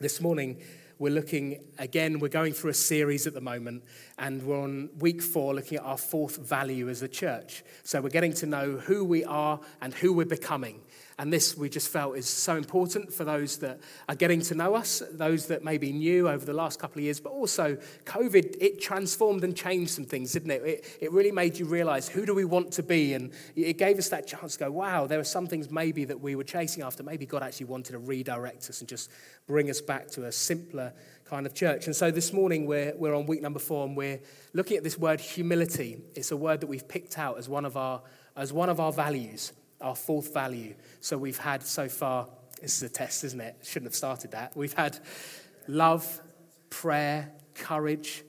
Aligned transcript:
This 0.00 0.20
morning, 0.20 0.60
we're 1.00 1.12
looking 1.12 1.64
again, 1.76 2.20
we're 2.20 2.28
going 2.28 2.52
through 2.52 2.70
a 2.70 2.74
series 2.74 3.26
at 3.26 3.34
the 3.34 3.40
moment, 3.40 3.82
and 4.16 4.40
we're 4.44 4.60
on 4.60 4.90
week 5.00 5.20
four 5.20 5.56
looking 5.56 5.78
at 5.78 5.84
our 5.84 5.98
fourth 5.98 6.36
value 6.36 6.88
as 6.88 7.02
a 7.02 7.08
church. 7.08 7.64
So 7.82 8.00
we're 8.00 8.10
getting 8.10 8.32
to 8.34 8.46
know 8.46 8.76
who 8.76 9.04
we 9.04 9.24
are 9.24 9.58
and 9.80 9.92
who 9.92 10.12
we're 10.12 10.24
becoming. 10.24 10.82
And 11.20 11.32
this 11.32 11.56
we 11.56 11.68
just 11.68 11.88
felt 11.88 12.16
is 12.16 12.28
so 12.28 12.56
important 12.56 13.12
for 13.12 13.24
those 13.24 13.58
that 13.58 13.80
are 14.08 14.14
getting 14.14 14.40
to 14.42 14.54
know 14.54 14.76
us, 14.76 15.02
those 15.10 15.46
that 15.46 15.64
may 15.64 15.76
be 15.76 15.92
new 15.92 16.28
over 16.28 16.46
the 16.46 16.52
last 16.52 16.78
couple 16.78 17.00
of 17.00 17.04
years, 17.04 17.18
but 17.18 17.30
also 17.30 17.76
COVID, 18.04 18.56
it 18.60 18.80
transformed 18.80 19.42
and 19.42 19.56
changed 19.56 19.90
some 19.90 20.04
things, 20.04 20.32
didn't 20.32 20.52
it? 20.52 20.62
It, 20.62 20.98
it 21.00 21.12
really 21.12 21.32
made 21.32 21.58
you 21.58 21.66
realize 21.66 22.08
who 22.08 22.24
do 22.24 22.34
we 22.34 22.44
want 22.44 22.70
to 22.72 22.84
be? 22.84 23.14
And 23.14 23.32
it 23.56 23.78
gave 23.78 23.98
us 23.98 24.10
that 24.10 24.28
chance 24.28 24.52
to 24.54 24.60
go, 24.60 24.70
wow, 24.70 25.08
there 25.08 25.18
are 25.18 25.24
some 25.24 25.48
things 25.48 25.72
maybe 25.72 26.04
that 26.04 26.20
we 26.20 26.36
were 26.36 26.44
chasing 26.44 26.84
after. 26.84 27.02
Maybe 27.02 27.26
God 27.26 27.42
actually 27.42 27.66
wanted 27.66 27.92
to 27.92 27.98
redirect 27.98 28.70
us 28.70 28.78
and 28.78 28.88
just 28.88 29.10
bring 29.48 29.70
us 29.70 29.80
back 29.80 30.06
to 30.12 30.26
a 30.26 30.32
simpler 30.32 30.92
kind 31.24 31.46
of 31.46 31.54
church. 31.54 31.86
And 31.86 31.96
so 31.96 32.12
this 32.12 32.32
morning 32.32 32.64
we're, 32.64 32.94
we're 32.96 33.16
on 33.16 33.26
week 33.26 33.42
number 33.42 33.58
four 33.58 33.84
and 33.84 33.96
we're 33.96 34.20
looking 34.52 34.76
at 34.76 34.84
this 34.84 34.96
word 34.96 35.18
humility. 35.20 36.00
It's 36.14 36.30
a 36.30 36.36
word 36.36 36.60
that 36.60 36.68
we've 36.68 36.86
picked 36.86 37.18
out 37.18 37.38
as 37.38 37.48
one 37.48 37.64
of 37.64 37.76
our, 37.76 38.02
as 38.36 38.52
one 38.52 38.68
of 38.68 38.78
our 38.78 38.92
values 38.92 39.52
our 39.80 39.94
fourth 39.94 40.32
value. 40.32 40.74
So 41.00 41.16
we've 41.16 41.38
had 41.38 41.62
so 41.62 41.88
far, 41.88 42.28
this 42.60 42.76
is 42.76 42.82
a 42.82 42.88
test, 42.88 43.24
isn't 43.24 43.40
it? 43.40 43.56
Shouldn't 43.62 43.86
have 43.86 43.94
started 43.94 44.32
that. 44.32 44.56
We've 44.56 44.72
had 44.72 44.98
love, 45.66 46.20
prayer, 46.70 47.30
courage, 47.54 48.24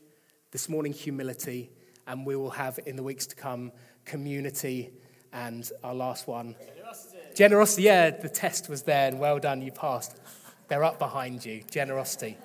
this 0.51 0.69
morning, 0.69 0.93
humility, 0.93 1.71
and 2.07 2.25
we 2.25 2.35
will 2.35 2.51
have 2.51 2.79
in 2.85 2.95
the 2.95 3.03
weeks 3.03 3.27
to 3.27 3.35
come 3.35 3.71
community 4.05 4.91
and 5.31 5.69
our 5.83 5.93
last 5.93 6.27
one. 6.27 6.55
Generosity. 6.75 7.17
Generosity, 7.35 7.83
yeah, 7.83 8.09
the 8.09 8.29
test 8.29 8.69
was 8.69 8.83
there, 8.83 9.07
and 9.07 9.19
well 9.19 9.39
done, 9.39 9.61
you 9.61 9.71
passed. 9.71 10.19
They're 10.67 10.83
up 10.83 10.99
behind 10.99 11.45
you. 11.45 11.63
Generosity. 11.69 12.37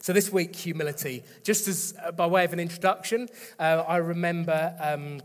So 0.00 0.12
this 0.12 0.32
week, 0.32 0.56
humility. 0.56 1.24
Just 1.44 1.68
as 1.68 1.94
uh, 2.02 2.10
by 2.10 2.26
way 2.26 2.44
of 2.44 2.52
an 2.52 2.60
introduction, 2.60 3.28
uh, 3.58 3.84
I 3.86 3.96
remember. 3.98 4.74
Um, 4.80 5.20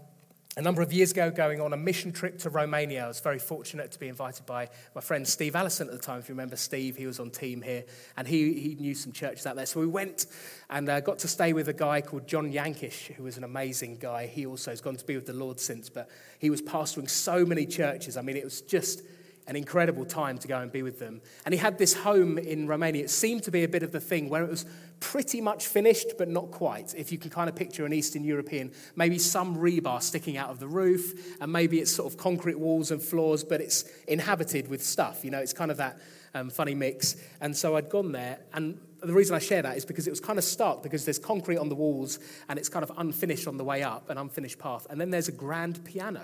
a 0.57 0.61
number 0.61 0.81
of 0.81 0.93
years 0.93 1.11
ago 1.11 1.29
going 1.29 1.59
on 1.59 1.73
a 1.73 1.77
mission 1.77 2.13
trip 2.13 2.37
to 2.39 2.49
Romania. 2.49 3.03
I 3.03 3.07
was 3.09 3.19
very 3.19 3.39
fortunate 3.39 3.91
to 3.91 3.99
be 3.99 4.07
invited 4.07 4.45
by 4.45 4.69
my 4.93 5.01
friend 5.01 5.27
Steve 5.27 5.53
Allison 5.53 5.87
at 5.87 5.93
the 5.93 5.99
time. 5.99 6.19
If 6.19 6.29
you 6.29 6.33
remember 6.33 6.55
Steve, 6.55 6.95
he 6.95 7.05
was 7.05 7.19
on 7.19 7.29
team 7.29 7.61
here 7.61 7.83
and 8.15 8.25
he, 8.25 8.53
he 8.53 8.75
knew 8.75 8.95
some 8.95 9.11
churches 9.11 9.45
out 9.45 9.57
there. 9.57 9.65
So 9.65 9.81
we 9.81 9.87
went 9.87 10.27
and 10.69 10.87
uh, 10.87 11.01
got 11.01 11.19
to 11.19 11.27
stay 11.27 11.51
with 11.51 11.67
a 11.67 11.73
guy 11.73 11.99
called 11.99 12.25
John 12.25 12.53
Yankish, 12.53 13.13
who 13.13 13.23
was 13.23 13.37
an 13.37 13.43
amazing 13.43 13.97
guy. 13.97 14.27
He 14.27 14.45
also 14.45 14.71
has 14.71 14.79
gone 14.79 14.95
to 14.95 15.05
be 15.05 15.15
with 15.15 15.25
the 15.25 15.33
Lord 15.33 15.59
since, 15.59 15.89
but 15.89 16.09
he 16.39 16.49
was 16.49 16.61
pastoring 16.61 17.09
so 17.09 17.45
many 17.45 17.65
churches. 17.65 18.15
I 18.15 18.21
mean, 18.21 18.37
it 18.37 18.45
was 18.45 18.61
just 18.61 19.01
an 19.47 19.55
incredible 19.55 20.05
time 20.05 20.37
to 20.39 20.47
go 20.47 20.59
and 20.59 20.71
be 20.71 20.81
with 20.81 20.99
them. 20.99 21.21
And 21.45 21.53
he 21.53 21.59
had 21.59 21.77
this 21.77 21.93
home 21.93 22.37
in 22.37 22.67
Romania. 22.67 23.03
It 23.03 23.09
seemed 23.09 23.43
to 23.43 23.51
be 23.51 23.63
a 23.63 23.67
bit 23.67 23.83
of 23.83 23.91
the 23.91 23.99
thing 23.99 24.27
where 24.27 24.43
it 24.43 24.49
was 24.49 24.65
pretty 24.99 25.41
much 25.41 25.67
finished, 25.67 26.13
but 26.17 26.27
not 26.27 26.51
quite. 26.51 26.95
If 26.95 27.11
you 27.11 27.17
can 27.17 27.29
kind 27.29 27.47
of 27.47 27.55
picture 27.55 27.85
an 27.85 27.93
Eastern 27.93 28.23
European, 28.23 28.71
maybe 28.95 29.19
some 29.19 29.57
rebar 29.57 30.01
sticking 30.01 30.37
out 30.37 30.49
of 30.49 30.59
the 30.59 30.67
roof, 30.67 31.37
and 31.39 31.51
maybe 31.51 31.79
it's 31.79 31.93
sort 31.93 32.11
of 32.11 32.17
concrete 32.17 32.57
walls 32.57 32.91
and 32.91 33.01
floors, 33.01 33.43
but 33.43 33.61
it's 33.61 33.85
inhabited 34.07 34.67
with 34.67 34.83
stuff. 34.83 35.23
You 35.23 35.31
know, 35.31 35.39
it's 35.39 35.53
kind 35.53 35.69
of 35.69 35.77
that 35.77 35.99
um, 36.33 36.49
funny 36.49 36.73
mix. 36.73 37.15
And 37.39 37.55
so 37.55 37.75
I'd 37.75 37.89
gone 37.89 38.11
there, 38.13 38.39
and 38.53 38.79
the 39.01 39.13
reason 39.13 39.35
I 39.35 39.39
share 39.39 39.61
that 39.61 39.77
is 39.77 39.85
because 39.85 40.07
it 40.07 40.09
was 40.09 40.19
kind 40.19 40.39
of 40.39 40.43
stark 40.43 40.81
because 40.81 41.05
there's 41.05 41.19
concrete 41.19 41.57
on 41.57 41.69
the 41.69 41.75
walls, 41.75 42.19
and 42.49 42.57
it's 42.57 42.69
kind 42.69 42.83
of 42.83 42.91
unfinished 42.97 43.47
on 43.47 43.57
the 43.57 43.63
way 43.63 43.83
up, 43.83 44.09
an 44.09 44.17
unfinished 44.17 44.57
path. 44.57 44.87
And 44.89 44.99
then 44.99 45.11
there's 45.11 45.27
a 45.27 45.33
grand 45.33 45.83
piano 45.85 46.23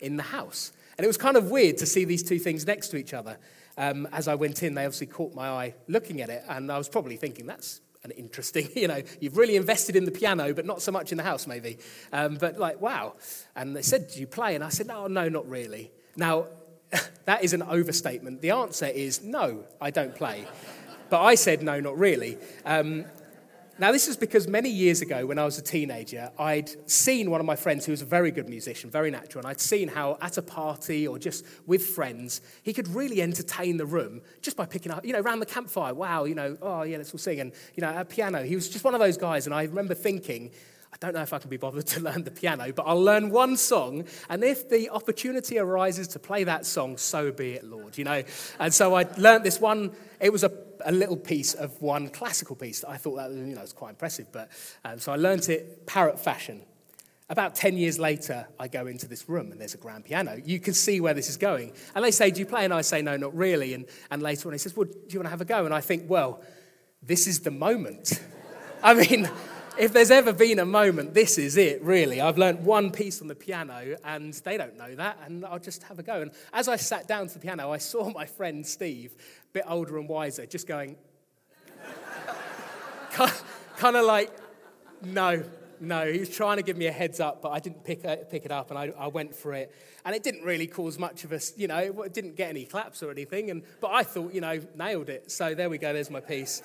in 0.00 0.16
the 0.16 0.22
house. 0.22 0.72
And 0.96 1.04
it 1.04 1.08
was 1.08 1.16
kind 1.16 1.36
of 1.36 1.50
weird 1.50 1.78
to 1.78 1.86
see 1.86 2.04
these 2.04 2.22
two 2.22 2.38
things 2.38 2.66
next 2.66 2.88
to 2.88 2.96
each 2.96 3.14
other. 3.14 3.38
Um, 3.76 4.06
as 4.12 4.28
I 4.28 4.36
went 4.36 4.62
in, 4.62 4.74
they 4.74 4.84
obviously 4.84 5.08
caught 5.08 5.34
my 5.34 5.48
eye 5.48 5.74
looking 5.88 6.20
at 6.20 6.30
it, 6.30 6.44
and 6.48 6.70
I 6.70 6.78
was 6.78 6.88
probably 6.88 7.16
thinking, 7.16 7.46
that's 7.46 7.80
an 8.04 8.12
interesting, 8.12 8.68
you 8.76 8.88
know, 8.88 9.02
you've 9.20 9.36
really 9.36 9.56
invested 9.56 9.96
in 9.96 10.04
the 10.04 10.12
piano, 10.12 10.54
but 10.54 10.66
not 10.66 10.82
so 10.82 10.92
much 10.92 11.10
in 11.10 11.18
the 11.18 11.24
house, 11.24 11.46
maybe. 11.46 11.78
Um, 12.12 12.36
but 12.36 12.58
like, 12.58 12.80
wow. 12.80 13.14
And 13.56 13.74
they 13.74 13.82
said, 13.82 14.08
Do 14.12 14.20
you 14.20 14.26
play? 14.26 14.54
And 14.54 14.62
I 14.62 14.68
said, 14.68 14.86
No, 14.86 15.06
no, 15.06 15.28
not 15.28 15.48
really. 15.48 15.90
Now, 16.16 16.46
that 17.24 17.42
is 17.42 17.52
an 17.52 17.62
overstatement. 17.62 18.40
The 18.40 18.50
answer 18.50 18.86
is 18.86 19.22
no, 19.22 19.64
I 19.80 19.90
don't 19.90 20.14
play. 20.14 20.46
but 21.10 21.22
I 21.22 21.34
said, 21.34 21.62
No, 21.62 21.80
not 21.80 21.98
really. 21.98 22.38
Um, 22.64 23.06
now, 23.78 23.90
this 23.90 24.06
is 24.06 24.16
because 24.16 24.46
many 24.46 24.70
years 24.70 25.02
ago, 25.02 25.26
when 25.26 25.38
I 25.38 25.44
was 25.44 25.58
a 25.58 25.62
teenager, 25.62 26.30
I'd 26.38 26.88
seen 26.88 27.30
one 27.30 27.40
of 27.40 27.46
my 27.46 27.56
friends 27.56 27.84
who 27.84 27.92
was 27.92 28.02
a 28.02 28.06
very 28.06 28.30
good 28.30 28.48
musician, 28.48 28.88
very 28.90 29.10
natural, 29.10 29.40
and 29.40 29.50
I'd 29.50 29.60
seen 29.60 29.88
how 29.88 30.16
at 30.20 30.38
a 30.38 30.42
party 30.42 31.08
or 31.08 31.18
just 31.18 31.44
with 31.66 31.84
friends, 31.84 32.40
he 32.62 32.72
could 32.72 32.86
really 32.88 33.20
entertain 33.20 33.76
the 33.76 33.86
room 33.86 34.22
just 34.42 34.56
by 34.56 34.64
picking 34.66 34.92
up, 34.92 35.04
you 35.04 35.12
know, 35.12 35.20
around 35.20 35.40
the 35.40 35.46
campfire. 35.46 35.92
Wow, 35.92 36.24
you 36.24 36.34
know, 36.34 36.56
oh, 36.62 36.82
yeah, 36.82 36.98
let's 36.98 37.12
all 37.12 37.18
sing. 37.18 37.40
And, 37.40 37.52
you 37.74 37.80
know, 37.80 37.88
at 37.88 38.08
piano, 38.08 38.44
he 38.44 38.54
was 38.54 38.68
just 38.68 38.84
one 38.84 38.94
of 38.94 39.00
those 39.00 39.16
guys. 39.16 39.46
And 39.46 39.54
I 39.54 39.64
remember 39.64 39.94
thinking, 39.94 40.52
I 40.94 40.96
don't 40.98 41.12
know 41.12 41.22
if 41.22 41.32
I 41.32 41.38
can 41.40 41.50
be 41.50 41.56
bothered 41.56 41.86
to 41.88 42.00
learn 42.08 42.22
the 42.22 42.30
piano, 42.30 42.72
but 42.72 42.84
I'll 42.86 43.02
learn 43.02 43.30
one 43.30 43.56
song. 43.56 44.04
And 44.30 44.44
if 44.44 44.68
the 44.68 44.90
opportunity 44.90 45.58
arises 45.58 46.06
to 46.08 46.20
play 46.20 46.44
that 46.44 46.64
song, 46.66 46.98
so 46.98 47.32
be 47.32 47.54
it, 47.54 47.64
Lord, 47.64 47.98
you 47.98 48.04
know. 48.04 48.22
And 48.60 48.72
so 48.72 48.94
I 48.94 49.06
learned 49.18 49.44
this 49.44 49.60
one, 49.60 49.90
it 50.20 50.32
was 50.32 50.44
a, 50.44 50.52
a 50.84 50.92
little 50.92 51.16
piece 51.16 51.54
of 51.54 51.82
one 51.82 52.10
classical 52.10 52.54
piece 52.54 52.80
that 52.80 52.90
I 52.90 52.96
thought 52.96 53.16
that 53.16 53.32
you 53.32 53.56
know, 53.56 53.60
was 53.60 53.72
quite 53.72 53.90
impressive. 53.90 54.28
But 54.30 54.50
um, 54.84 55.00
so 55.00 55.12
I 55.12 55.16
learned 55.16 55.48
it 55.48 55.84
parrot 55.86 56.20
fashion. 56.20 56.62
About 57.28 57.56
10 57.56 57.76
years 57.76 57.98
later, 57.98 58.46
I 58.60 58.68
go 58.68 58.86
into 58.86 59.08
this 59.08 59.28
room 59.28 59.50
and 59.50 59.60
there's 59.60 59.74
a 59.74 59.78
grand 59.78 60.04
piano. 60.04 60.40
You 60.44 60.60
can 60.60 60.74
see 60.74 61.00
where 61.00 61.14
this 61.14 61.28
is 61.28 61.36
going. 61.36 61.72
And 61.96 62.04
they 62.04 62.12
say, 62.12 62.30
Do 62.30 62.38
you 62.38 62.46
play? 62.46 62.64
And 62.64 62.72
I 62.72 62.82
say, 62.82 63.02
No, 63.02 63.16
not 63.16 63.34
really. 63.34 63.74
And, 63.74 63.86
and 64.12 64.22
later 64.22 64.48
on, 64.48 64.52
he 64.52 64.58
says, 64.58 64.76
Well, 64.76 64.86
do 64.86 64.94
you 65.08 65.18
want 65.18 65.26
to 65.26 65.30
have 65.30 65.40
a 65.40 65.46
go? 65.46 65.64
And 65.64 65.74
I 65.74 65.80
think, 65.80 66.04
Well, 66.08 66.40
this 67.02 67.26
is 67.26 67.40
the 67.40 67.50
moment. 67.50 68.22
I 68.82 68.92
mean, 68.92 69.30
if 69.78 69.92
there's 69.92 70.10
ever 70.10 70.32
been 70.32 70.58
a 70.58 70.64
moment, 70.64 71.14
this 71.14 71.38
is 71.38 71.56
it, 71.56 71.82
really. 71.82 72.20
I've 72.20 72.38
learnt 72.38 72.60
one 72.60 72.90
piece 72.90 73.20
on 73.20 73.28
the 73.28 73.34
piano, 73.34 73.96
and 74.04 74.32
they 74.32 74.56
don't 74.56 74.76
know 74.76 74.94
that, 74.94 75.18
and 75.26 75.44
I'll 75.44 75.58
just 75.58 75.82
have 75.84 75.98
a 75.98 76.02
go. 76.02 76.22
And 76.22 76.30
as 76.52 76.68
I 76.68 76.76
sat 76.76 77.08
down 77.08 77.26
to 77.28 77.34
the 77.34 77.40
piano, 77.40 77.72
I 77.72 77.78
saw 77.78 78.10
my 78.10 78.26
friend 78.26 78.64
Steve, 78.66 79.14
a 79.14 79.52
bit 79.52 79.64
older 79.66 79.98
and 79.98 80.08
wiser, 80.08 80.46
just 80.46 80.68
going, 80.68 80.96
kind 83.76 83.96
of 83.96 84.04
like, 84.04 84.30
no, 85.02 85.42
no. 85.80 86.10
He 86.10 86.20
was 86.20 86.30
trying 86.30 86.58
to 86.58 86.62
give 86.62 86.76
me 86.76 86.86
a 86.86 86.92
heads 86.92 87.18
up, 87.18 87.42
but 87.42 87.50
I 87.50 87.58
didn't 87.58 87.84
pick 87.84 88.02
pick 88.30 88.44
it 88.44 88.52
up, 88.52 88.70
and 88.70 88.78
I, 88.78 88.92
I 88.96 89.08
went 89.08 89.34
for 89.34 89.54
it. 89.54 89.74
And 90.04 90.14
it 90.14 90.22
didn't 90.22 90.44
really 90.44 90.68
cause 90.68 90.98
much 90.98 91.24
of 91.24 91.32
a, 91.32 91.40
you 91.56 91.66
know, 91.66 92.02
it 92.02 92.12
didn't 92.14 92.36
get 92.36 92.50
any 92.50 92.64
claps 92.64 93.02
or 93.02 93.10
anything, 93.10 93.50
and, 93.50 93.62
but 93.80 93.90
I 93.90 94.04
thought, 94.04 94.32
you 94.32 94.40
know, 94.40 94.60
nailed 94.76 95.08
it. 95.08 95.32
So 95.32 95.54
there 95.54 95.68
we 95.68 95.78
go, 95.78 95.92
there's 95.92 96.10
my 96.10 96.20
piece. 96.20 96.62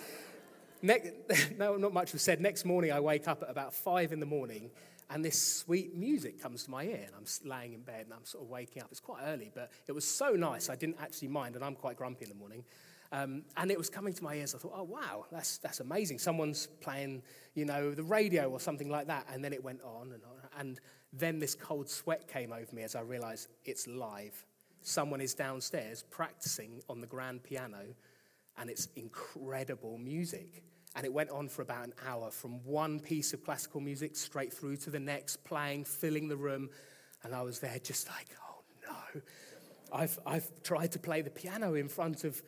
No, 1.57 1.75
not 1.75 1.93
much 1.93 2.13
was 2.13 2.21
said. 2.21 2.39
Next 2.41 2.65
morning, 2.65 2.91
I 2.91 2.99
wake 2.99 3.27
up 3.27 3.43
at 3.43 3.49
about 3.49 3.73
five 3.73 4.11
in 4.11 4.19
the 4.19 4.25
morning, 4.25 4.71
and 5.09 5.23
this 5.23 5.41
sweet 5.41 5.95
music 5.95 6.41
comes 6.41 6.63
to 6.63 6.71
my 6.71 6.83
ear, 6.83 7.05
and 7.05 7.15
I'm 7.15 7.25
laying 7.49 7.73
in 7.73 7.81
bed, 7.81 8.05
and 8.05 8.13
I'm 8.13 8.25
sort 8.25 8.43
of 8.43 8.49
waking 8.49 8.81
up. 8.81 8.89
It's 8.91 8.99
quite 8.99 9.21
early, 9.25 9.51
but 9.53 9.71
it 9.87 9.91
was 9.91 10.05
so 10.05 10.31
nice, 10.31 10.69
I 10.69 10.75
didn't 10.75 10.97
actually 11.01 11.29
mind, 11.29 11.55
and 11.55 11.65
I'm 11.65 11.75
quite 11.75 11.97
grumpy 11.97 12.23
in 12.23 12.29
the 12.29 12.35
morning. 12.35 12.63
Um, 13.11 13.43
and 13.57 13.71
it 13.71 13.77
was 13.77 13.89
coming 13.89 14.13
to 14.13 14.23
my 14.23 14.35
ears. 14.35 14.53
I 14.53 14.59
thought, 14.59 14.73
oh, 14.75 14.83
wow, 14.83 15.25
that's, 15.31 15.57
that's 15.57 15.79
amazing. 15.79 16.19
Someone's 16.19 16.67
playing, 16.79 17.23
you 17.55 17.65
know, 17.65 17.91
the 17.91 18.03
radio 18.03 18.49
or 18.49 18.59
something 18.59 18.89
like 18.89 19.07
that. 19.07 19.25
And 19.33 19.43
then 19.43 19.51
it 19.51 19.63
went 19.63 19.81
on 19.81 20.11
and 20.11 20.23
on. 20.23 20.59
And 20.59 20.79
then 21.11 21.39
this 21.39 21.55
cold 21.55 21.89
sweat 21.89 22.27
came 22.27 22.53
over 22.53 22.67
me 22.71 22.83
as 22.83 22.95
I 22.95 23.01
realized 23.01 23.47
it's 23.65 23.87
live. 23.87 24.45
Someone 24.81 25.21
is 25.21 25.33
downstairs 25.33 26.03
practicing 26.11 26.81
on 26.87 27.01
the 27.01 27.07
grand 27.07 27.41
piano 27.41 27.95
and 28.59 28.69
it's 28.69 28.87
incredible 28.95 29.97
music. 29.97 30.63
And 30.95 31.05
it 31.05 31.13
went 31.13 31.29
on 31.29 31.47
for 31.47 31.61
about 31.61 31.85
an 31.85 31.93
hour 32.05 32.31
from 32.31 32.63
one 32.63 32.99
piece 32.99 33.33
of 33.33 33.43
classical 33.43 33.79
music 33.79 34.15
straight 34.15 34.51
through 34.51 34.77
to 34.77 34.89
the 34.89 34.99
next, 34.99 35.43
playing, 35.43 35.85
filling 35.85 36.27
the 36.27 36.35
room. 36.35 36.69
And 37.23 37.33
I 37.33 37.41
was 37.41 37.59
there 37.59 37.77
just 37.81 38.07
like, 38.09 38.27
oh 38.43 38.63
no. 38.87 39.21
I've, 39.93 40.19
I've 40.25 40.63
tried 40.63 40.91
to 40.93 40.99
play 40.99 41.21
the 41.21 41.29
piano 41.29 41.75
in 41.75 41.87
front 41.87 42.23
of 42.23 42.41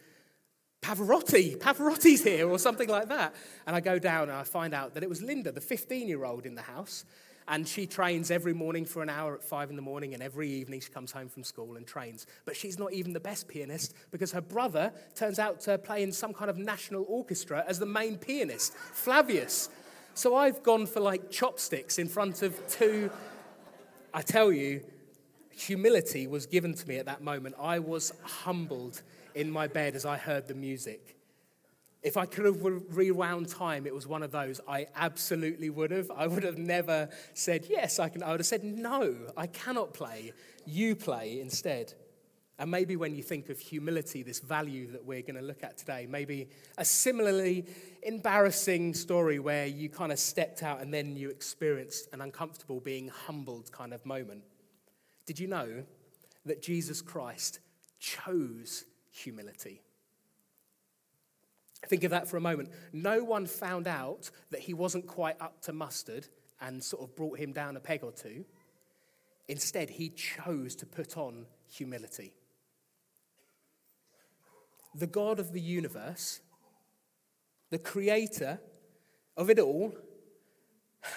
Pavarotti. 0.81 1.57
Pavarotti's 1.57 2.23
here, 2.23 2.49
or 2.49 2.57
something 2.59 2.89
like 2.89 3.09
that. 3.09 3.35
And 3.67 3.75
I 3.75 3.79
go 3.79 3.99
down 3.99 4.23
and 4.23 4.33
I 4.33 4.43
find 4.43 4.73
out 4.73 4.95
that 4.95 5.03
it 5.03 5.09
was 5.09 5.21
Linda, 5.21 5.51
the 5.51 5.61
15 5.61 6.07
year 6.07 6.25
old 6.25 6.45
in 6.45 6.55
the 6.55 6.61
house. 6.61 7.05
And 7.51 7.67
she 7.67 7.85
trains 7.85 8.31
every 8.31 8.53
morning 8.53 8.85
for 8.85 9.03
an 9.03 9.09
hour 9.09 9.35
at 9.35 9.43
five 9.43 9.69
in 9.69 9.75
the 9.75 9.81
morning, 9.81 10.13
and 10.13 10.23
every 10.23 10.49
evening 10.49 10.79
she 10.79 10.89
comes 10.89 11.11
home 11.11 11.27
from 11.27 11.43
school 11.43 11.75
and 11.75 11.85
trains. 11.85 12.25
But 12.45 12.55
she's 12.55 12.79
not 12.79 12.93
even 12.93 13.11
the 13.11 13.19
best 13.19 13.49
pianist 13.49 13.93
because 14.09 14.31
her 14.31 14.39
brother 14.39 14.93
turns 15.15 15.37
out 15.37 15.59
to 15.61 15.77
play 15.77 16.01
in 16.01 16.13
some 16.13 16.33
kind 16.33 16.49
of 16.49 16.57
national 16.57 17.05
orchestra 17.09 17.65
as 17.67 17.77
the 17.77 17.85
main 17.85 18.17
pianist, 18.17 18.73
Flavius. 18.73 19.67
So 20.13 20.33
I've 20.33 20.63
gone 20.63 20.85
for 20.85 21.01
like 21.01 21.29
chopsticks 21.29 21.99
in 21.99 22.07
front 22.07 22.41
of 22.41 22.55
two. 22.69 23.11
I 24.13 24.21
tell 24.21 24.53
you, 24.53 24.85
humility 25.49 26.27
was 26.27 26.45
given 26.45 26.73
to 26.73 26.87
me 26.87 26.99
at 26.99 27.05
that 27.07 27.21
moment. 27.21 27.55
I 27.59 27.79
was 27.79 28.13
humbled 28.23 29.01
in 29.35 29.51
my 29.51 29.67
bed 29.67 29.95
as 29.95 30.05
I 30.05 30.15
heard 30.15 30.47
the 30.47 30.55
music. 30.55 31.17
If 32.03 32.17
I 32.17 32.25
could 32.25 32.45
have 32.45 32.61
rewound 32.63 33.47
time, 33.47 33.85
it 33.85 33.93
was 33.93 34.07
one 34.07 34.23
of 34.23 34.31
those. 34.31 34.59
I 34.67 34.87
absolutely 34.95 35.69
would 35.69 35.91
have. 35.91 36.09
I 36.09 36.25
would 36.25 36.43
have 36.43 36.57
never 36.57 37.09
said, 37.35 37.67
Yes, 37.69 37.99
I 37.99 38.09
can. 38.09 38.23
I 38.23 38.31
would 38.31 38.39
have 38.39 38.47
said, 38.47 38.63
No, 38.63 39.15
I 39.37 39.47
cannot 39.47 39.93
play. 39.93 40.33
You 40.65 40.95
play 40.95 41.39
instead. 41.39 41.93
And 42.57 42.69
maybe 42.69 42.95
when 42.95 43.15
you 43.15 43.23
think 43.23 43.49
of 43.49 43.59
humility, 43.59 44.21
this 44.21 44.39
value 44.39 44.91
that 44.91 45.03
we're 45.03 45.23
going 45.23 45.35
to 45.35 45.41
look 45.41 45.63
at 45.63 45.79
today, 45.79 46.05
maybe 46.07 46.47
a 46.77 46.85
similarly 46.85 47.65
embarrassing 48.03 48.93
story 48.93 49.39
where 49.39 49.65
you 49.65 49.89
kind 49.89 50.11
of 50.11 50.19
stepped 50.19 50.61
out 50.61 50.79
and 50.79 50.93
then 50.93 51.15
you 51.15 51.31
experienced 51.31 52.09
an 52.13 52.21
uncomfortable, 52.21 52.79
being 52.79 53.07
humbled 53.07 53.71
kind 53.71 53.93
of 53.93 54.05
moment. 54.05 54.43
Did 55.25 55.39
you 55.39 55.47
know 55.47 55.83
that 56.45 56.61
Jesus 56.61 57.01
Christ 57.01 57.61
chose 57.99 58.85
humility? 59.09 59.81
Think 61.87 62.03
of 62.03 62.11
that 62.11 62.27
for 62.27 62.37
a 62.37 62.41
moment. 62.41 62.69
No 62.93 63.23
one 63.23 63.45
found 63.45 63.87
out 63.87 64.29
that 64.51 64.61
he 64.61 64.73
wasn't 64.73 65.07
quite 65.07 65.39
up 65.41 65.61
to 65.63 65.73
mustard 65.73 66.27
and 66.61 66.83
sort 66.83 67.03
of 67.03 67.15
brought 67.15 67.39
him 67.39 67.53
down 67.53 67.75
a 67.75 67.79
peg 67.79 68.03
or 68.03 68.11
two. 68.11 68.45
Instead, 69.47 69.89
he 69.89 70.09
chose 70.09 70.75
to 70.75 70.85
put 70.85 71.17
on 71.17 71.45
humility. 71.67 72.33
The 74.93 75.07
God 75.07 75.39
of 75.39 75.53
the 75.53 75.61
universe, 75.61 76.41
the 77.71 77.79
creator 77.79 78.59
of 79.35 79.49
it 79.49 79.57
all, 79.57 79.93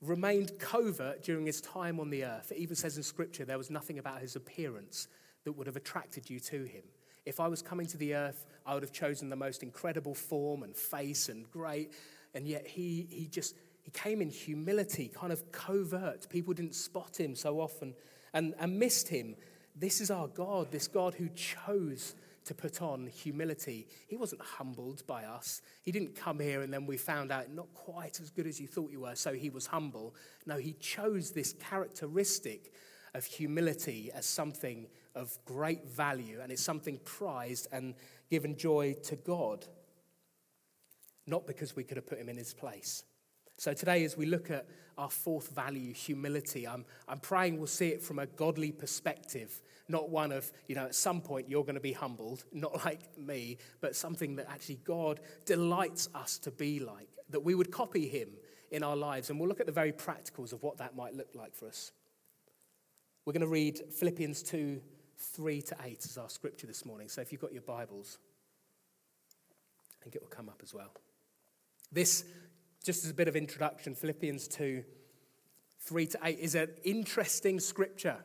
remained 0.00 0.58
covert 0.58 1.24
during 1.24 1.46
his 1.46 1.60
time 1.60 1.98
on 1.98 2.10
the 2.10 2.24
earth. 2.24 2.52
It 2.52 2.58
even 2.58 2.76
says 2.76 2.96
in 2.96 3.02
Scripture 3.02 3.44
there 3.44 3.58
was 3.58 3.70
nothing 3.70 3.98
about 3.98 4.20
his 4.20 4.36
appearance 4.36 5.08
that 5.44 5.52
would 5.52 5.66
have 5.66 5.76
attracted 5.76 6.30
you 6.30 6.38
to 6.40 6.64
him. 6.64 6.84
If 7.26 7.40
I 7.40 7.48
was 7.48 7.62
coming 7.62 7.86
to 7.88 7.96
the 7.96 8.14
earth, 8.14 8.46
I 8.66 8.74
would 8.74 8.82
have 8.82 8.92
chosen 8.92 9.28
the 9.28 9.36
most 9.36 9.62
incredible 9.62 10.14
form 10.14 10.62
and 10.62 10.74
face 10.74 11.28
and 11.28 11.50
great. 11.50 11.92
And 12.34 12.46
yet 12.46 12.66
he, 12.66 13.06
he 13.10 13.26
just 13.26 13.54
he 13.82 13.90
came 13.90 14.20
in 14.20 14.28
humility, 14.28 15.08
kind 15.08 15.32
of 15.32 15.50
covert. 15.52 16.28
People 16.28 16.54
didn't 16.54 16.74
spot 16.74 17.18
him 17.18 17.34
so 17.34 17.60
often 17.60 17.94
and, 18.32 18.54
and 18.58 18.78
missed 18.78 19.08
him. 19.08 19.36
This 19.74 20.00
is 20.00 20.10
our 20.10 20.28
God, 20.28 20.70
this 20.70 20.88
God 20.88 21.14
who 21.14 21.28
chose 21.30 22.14
to 22.44 22.54
put 22.54 22.82
on 22.82 23.06
humility. 23.06 23.86
He 24.08 24.16
wasn't 24.16 24.42
humbled 24.42 25.06
by 25.06 25.24
us. 25.24 25.62
He 25.82 25.92
didn't 25.92 26.14
come 26.14 26.40
here 26.40 26.62
and 26.62 26.72
then 26.72 26.86
we 26.86 26.96
found 26.96 27.30
out 27.30 27.52
not 27.52 27.72
quite 27.74 28.20
as 28.20 28.30
good 28.30 28.46
as 28.46 28.60
you 28.60 28.66
thought 28.66 28.90
you 28.90 29.00
were, 29.00 29.14
so 29.14 29.32
he 29.32 29.50
was 29.50 29.66
humble. 29.66 30.14
No, 30.46 30.56
he 30.56 30.72
chose 30.74 31.30
this 31.30 31.54
characteristic 31.54 32.72
of 33.14 33.24
humility 33.24 34.10
as 34.14 34.26
something 34.26 34.86
of 35.14 35.36
great 35.44 35.86
value, 35.86 36.40
and 36.42 36.52
it's 36.52 36.62
something 36.62 36.98
prized 37.04 37.68
and 37.72 37.94
given 38.30 38.56
joy 38.56 38.94
to 39.04 39.16
God, 39.16 39.66
not 41.26 41.46
because 41.46 41.76
we 41.76 41.84
could 41.84 41.96
have 41.96 42.06
put 42.06 42.18
him 42.18 42.28
in 42.28 42.36
his 42.36 42.54
place. 42.54 43.04
So 43.60 43.74
today, 43.74 44.04
as 44.04 44.16
we 44.16 44.24
look 44.24 44.50
at 44.50 44.66
our 44.96 45.10
fourth 45.10 45.54
value, 45.54 45.92
humility, 45.92 46.66
I'm, 46.66 46.84
I'm 47.06 47.18
praying 47.18 47.58
we'll 47.58 47.66
see 47.66 47.88
it 47.88 48.02
from 48.02 48.18
a 48.18 48.26
godly 48.26 48.72
perspective, 48.72 49.60
not 49.86 50.08
one 50.08 50.32
of, 50.32 50.50
you 50.66 50.74
know, 50.74 50.86
at 50.86 50.94
some 50.94 51.20
point 51.20 51.48
you're 51.48 51.64
going 51.64 51.74
to 51.74 51.80
be 51.80 51.92
humbled, 51.92 52.44
not 52.52 52.84
like 52.86 53.18
me, 53.18 53.58
but 53.80 53.94
something 53.94 54.36
that 54.36 54.48
actually 54.48 54.80
God 54.84 55.20
delights 55.44 56.08
us 56.14 56.38
to 56.38 56.50
be 56.50 56.80
like, 56.80 57.08
that 57.28 57.40
we 57.40 57.54
would 57.54 57.70
copy 57.70 58.08
him 58.08 58.30
in 58.70 58.82
our 58.82 58.96
lives. 58.96 59.28
And 59.28 59.38
we'll 59.38 59.48
look 59.48 59.60
at 59.60 59.66
the 59.66 59.72
very 59.72 59.92
practicals 59.92 60.52
of 60.52 60.62
what 60.62 60.78
that 60.78 60.96
might 60.96 61.14
look 61.14 61.28
like 61.34 61.54
for 61.54 61.66
us. 61.66 61.92
We're 63.26 63.34
going 63.34 63.42
to 63.42 63.46
read 63.46 63.80
Philippians 63.98 64.42
2 64.42 64.80
3 65.20 65.62
to 65.62 65.76
8 65.82 66.04
as 66.04 66.18
our 66.18 66.30
scripture 66.30 66.66
this 66.66 66.84
morning. 66.84 67.08
So 67.08 67.20
if 67.20 67.30
you've 67.30 67.40
got 67.40 67.52
your 67.52 67.62
Bibles, 67.62 68.18
I 70.00 70.02
think 70.02 70.16
it 70.16 70.22
will 70.22 70.28
come 70.28 70.48
up 70.48 70.60
as 70.62 70.72
well. 70.72 70.92
This, 71.92 72.24
just 72.82 73.04
as 73.04 73.10
a 73.10 73.14
bit 73.14 73.28
of 73.28 73.36
introduction, 73.36 73.94
Philippians 73.94 74.48
2 74.48 74.84
3 75.82 76.06
to 76.06 76.18
8 76.22 76.38
is 76.38 76.54
an 76.54 76.68
interesting 76.84 77.58
scripture. 77.58 78.18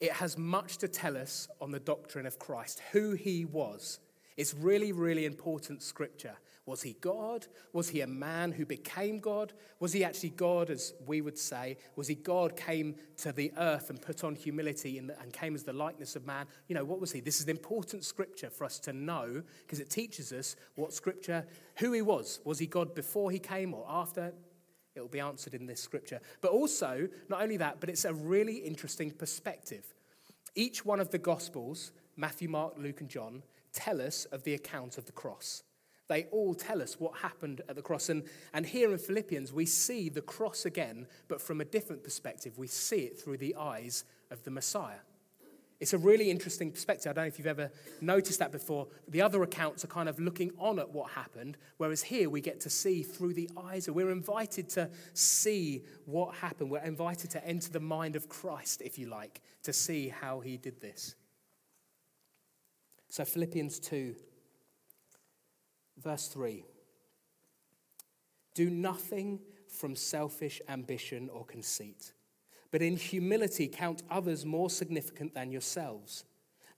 It 0.00 0.12
has 0.12 0.36
much 0.36 0.78
to 0.78 0.88
tell 0.88 1.16
us 1.16 1.48
on 1.60 1.70
the 1.70 1.78
doctrine 1.78 2.26
of 2.26 2.40
Christ, 2.40 2.82
who 2.90 3.12
he 3.12 3.44
was. 3.44 4.00
It's 4.36 4.54
really, 4.54 4.92
really 4.92 5.26
important 5.26 5.82
scripture. 5.82 6.36
Was 6.66 6.82
he 6.82 6.94
God? 7.00 7.46
Was 7.74 7.90
he 7.90 8.00
a 8.00 8.06
man 8.06 8.50
who 8.50 8.64
became 8.64 9.20
God? 9.20 9.52
Was 9.80 9.92
he 9.92 10.02
actually 10.02 10.30
God, 10.30 10.70
as 10.70 10.94
we 11.06 11.20
would 11.20 11.38
say? 11.38 11.76
Was 11.94 12.08
he 12.08 12.14
God, 12.14 12.56
came 12.56 12.96
to 13.18 13.32
the 13.32 13.52
earth 13.58 13.90
and 13.90 14.00
put 14.00 14.24
on 14.24 14.34
humility 14.34 14.96
and, 14.98 15.12
came 15.32 15.54
as 15.54 15.62
the 15.62 15.74
likeness 15.74 16.16
of 16.16 16.26
man? 16.26 16.46
You 16.68 16.74
know, 16.74 16.84
what 16.84 17.00
was 17.00 17.12
he? 17.12 17.20
This 17.20 17.38
is 17.38 17.44
an 17.44 17.50
important 17.50 18.02
scripture 18.02 18.48
for 18.48 18.64
us 18.64 18.78
to 18.80 18.94
know 18.94 19.42
because 19.60 19.78
it 19.78 19.90
teaches 19.90 20.32
us 20.32 20.56
what 20.74 20.94
scripture, 20.94 21.46
who 21.76 21.92
he 21.92 22.02
was. 22.02 22.40
Was 22.44 22.58
he 22.58 22.66
God 22.66 22.94
before 22.94 23.30
he 23.30 23.38
came 23.38 23.74
or 23.74 23.84
after? 23.86 24.32
It 24.94 25.00
will 25.00 25.08
be 25.08 25.20
answered 25.20 25.54
in 25.54 25.66
this 25.66 25.80
scripture. 25.80 26.20
But 26.40 26.52
also, 26.52 27.08
not 27.28 27.42
only 27.42 27.58
that, 27.58 27.78
but 27.78 27.90
it's 27.90 28.06
a 28.06 28.14
really 28.14 28.56
interesting 28.56 29.10
perspective. 29.10 29.84
Each 30.54 30.84
one 30.84 31.00
of 31.00 31.10
the 31.10 31.18
Gospels, 31.18 31.92
Matthew, 32.16 32.48
Mark, 32.48 32.74
Luke, 32.78 33.00
and 33.00 33.10
John, 33.10 33.42
tell 33.74 34.00
us 34.00 34.24
of 34.26 34.44
the 34.44 34.54
account 34.54 34.96
of 34.96 35.06
the 35.06 35.12
cross. 35.12 35.62
They 36.06 36.24
all 36.24 36.54
tell 36.54 36.82
us 36.82 37.00
what 37.00 37.18
happened 37.18 37.62
at 37.68 37.76
the 37.76 37.82
cross. 37.82 38.08
And, 38.08 38.24
and 38.52 38.66
here 38.66 38.92
in 38.92 38.98
Philippians, 38.98 39.52
we 39.52 39.66
see 39.66 40.08
the 40.08 40.20
cross 40.20 40.66
again, 40.66 41.06
but 41.28 41.40
from 41.40 41.60
a 41.60 41.64
different 41.64 42.04
perspective. 42.04 42.58
We 42.58 42.66
see 42.66 43.00
it 43.00 43.18
through 43.18 43.38
the 43.38 43.56
eyes 43.56 44.04
of 44.30 44.42
the 44.44 44.50
Messiah. 44.50 45.00
It's 45.80 45.92
a 45.92 45.98
really 45.98 46.30
interesting 46.30 46.70
perspective. 46.70 47.10
I 47.10 47.12
don't 47.14 47.24
know 47.24 47.28
if 47.28 47.38
you've 47.38 47.46
ever 47.46 47.70
noticed 48.00 48.38
that 48.38 48.52
before. 48.52 48.86
The 49.08 49.22
other 49.22 49.42
accounts 49.42 49.84
are 49.84 49.88
kind 49.88 50.08
of 50.08 50.20
looking 50.20 50.52
on 50.58 50.78
at 50.78 50.88
what 50.88 51.10
happened, 51.10 51.56
whereas 51.78 52.02
here 52.02 52.30
we 52.30 52.40
get 52.40 52.60
to 52.60 52.70
see 52.70 53.02
through 53.02 53.34
the 53.34 53.50
eyes. 53.56 53.90
We're 53.90 54.12
invited 54.12 54.68
to 54.70 54.88
see 55.14 55.82
what 56.06 56.34
happened. 56.36 56.70
We're 56.70 56.84
invited 56.84 57.30
to 57.30 57.44
enter 57.46 57.70
the 57.70 57.80
mind 57.80 58.14
of 58.14 58.28
Christ, 58.28 58.82
if 58.82 58.98
you 58.98 59.08
like, 59.08 59.42
to 59.64 59.72
see 59.72 60.08
how 60.08 60.40
he 60.40 60.56
did 60.56 60.80
this. 60.80 61.16
So, 63.14 63.24
Philippians 63.24 63.78
2 63.78 64.16
Verse 66.02 66.26
3 66.26 66.64
Do 68.54 68.68
nothing 68.68 69.38
from 69.68 69.94
selfish 69.94 70.60
ambition 70.68 71.30
or 71.32 71.44
conceit, 71.44 72.12
but 72.72 72.82
in 72.82 72.96
humility 72.96 73.68
count 73.68 74.02
others 74.10 74.44
more 74.44 74.68
significant 74.68 75.32
than 75.32 75.52
yourselves. 75.52 76.24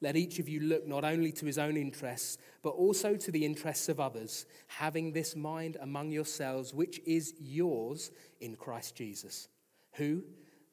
Let 0.02 0.14
each 0.14 0.38
of 0.38 0.46
you 0.46 0.60
look 0.60 0.86
not 0.86 1.04
only 1.04 1.32
to 1.32 1.46
his 1.46 1.56
own 1.56 1.78
interests, 1.78 2.36
but 2.62 2.74
also 2.74 3.16
to 3.16 3.30
the 3.30 3.46
interests 3.46 3.88
of 3.88 3.98
others, 3.98 4.44
having 4.66 5.12
this 5.12 5.34
mind 5.34 5.78
among 5.80 6.10
yourselves, 6.10 6.74
which 6.74 7.00
is 7.06 7.32
yours 7.40 8.10
in 8.42 8.56
Christ 8.56 8.94
Jesus, 8.94 9.48
who, 9.94 10.22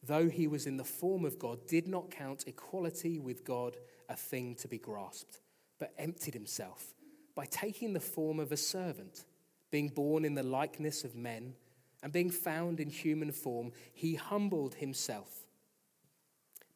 though 0.06 0.28
he 0.28 0.46
was 0.46 0.68
in 0.68 0.76
the 0.76 0.84
form 0.84 1.24
of 1.24 1.40
God, 1.40 1.66
did 1.68 1.88
not 1.88 2.12
count 2.12 2.44
equality 2.48 3.18
with 3.18 3.46
God 3.46 3.78
a 4.10 4.16
thing 4.18 4.56
to 4.56 4.68
be 4.68 4.78
grasped, 4.78 5.40
but 5.84 5.92
emptied 5.98 6.34
himself 6.34 6.94
by 7.36 7.46
taking 7.46 7.92
the 7.92 8.00
form 8.00 8.40
of 8.40 8.54
a 8.54 8.56
servant, 8.58 9.26
being 9.70 9.90
born 9.90 10.24
in 10.24 10.34
the 10.34 10.42
likeness 10.42 11.04
of 11.04 11.14
men, 11.14 11.56
and 12.02 12.14
being 12.14 12.30
found 12.30 12.80
in 12.80 12.90
human 12.90 13.34
form, 13.34 13.74
he 13.94 14.16
humbled 14.16 14.76
himself 14.76 15.46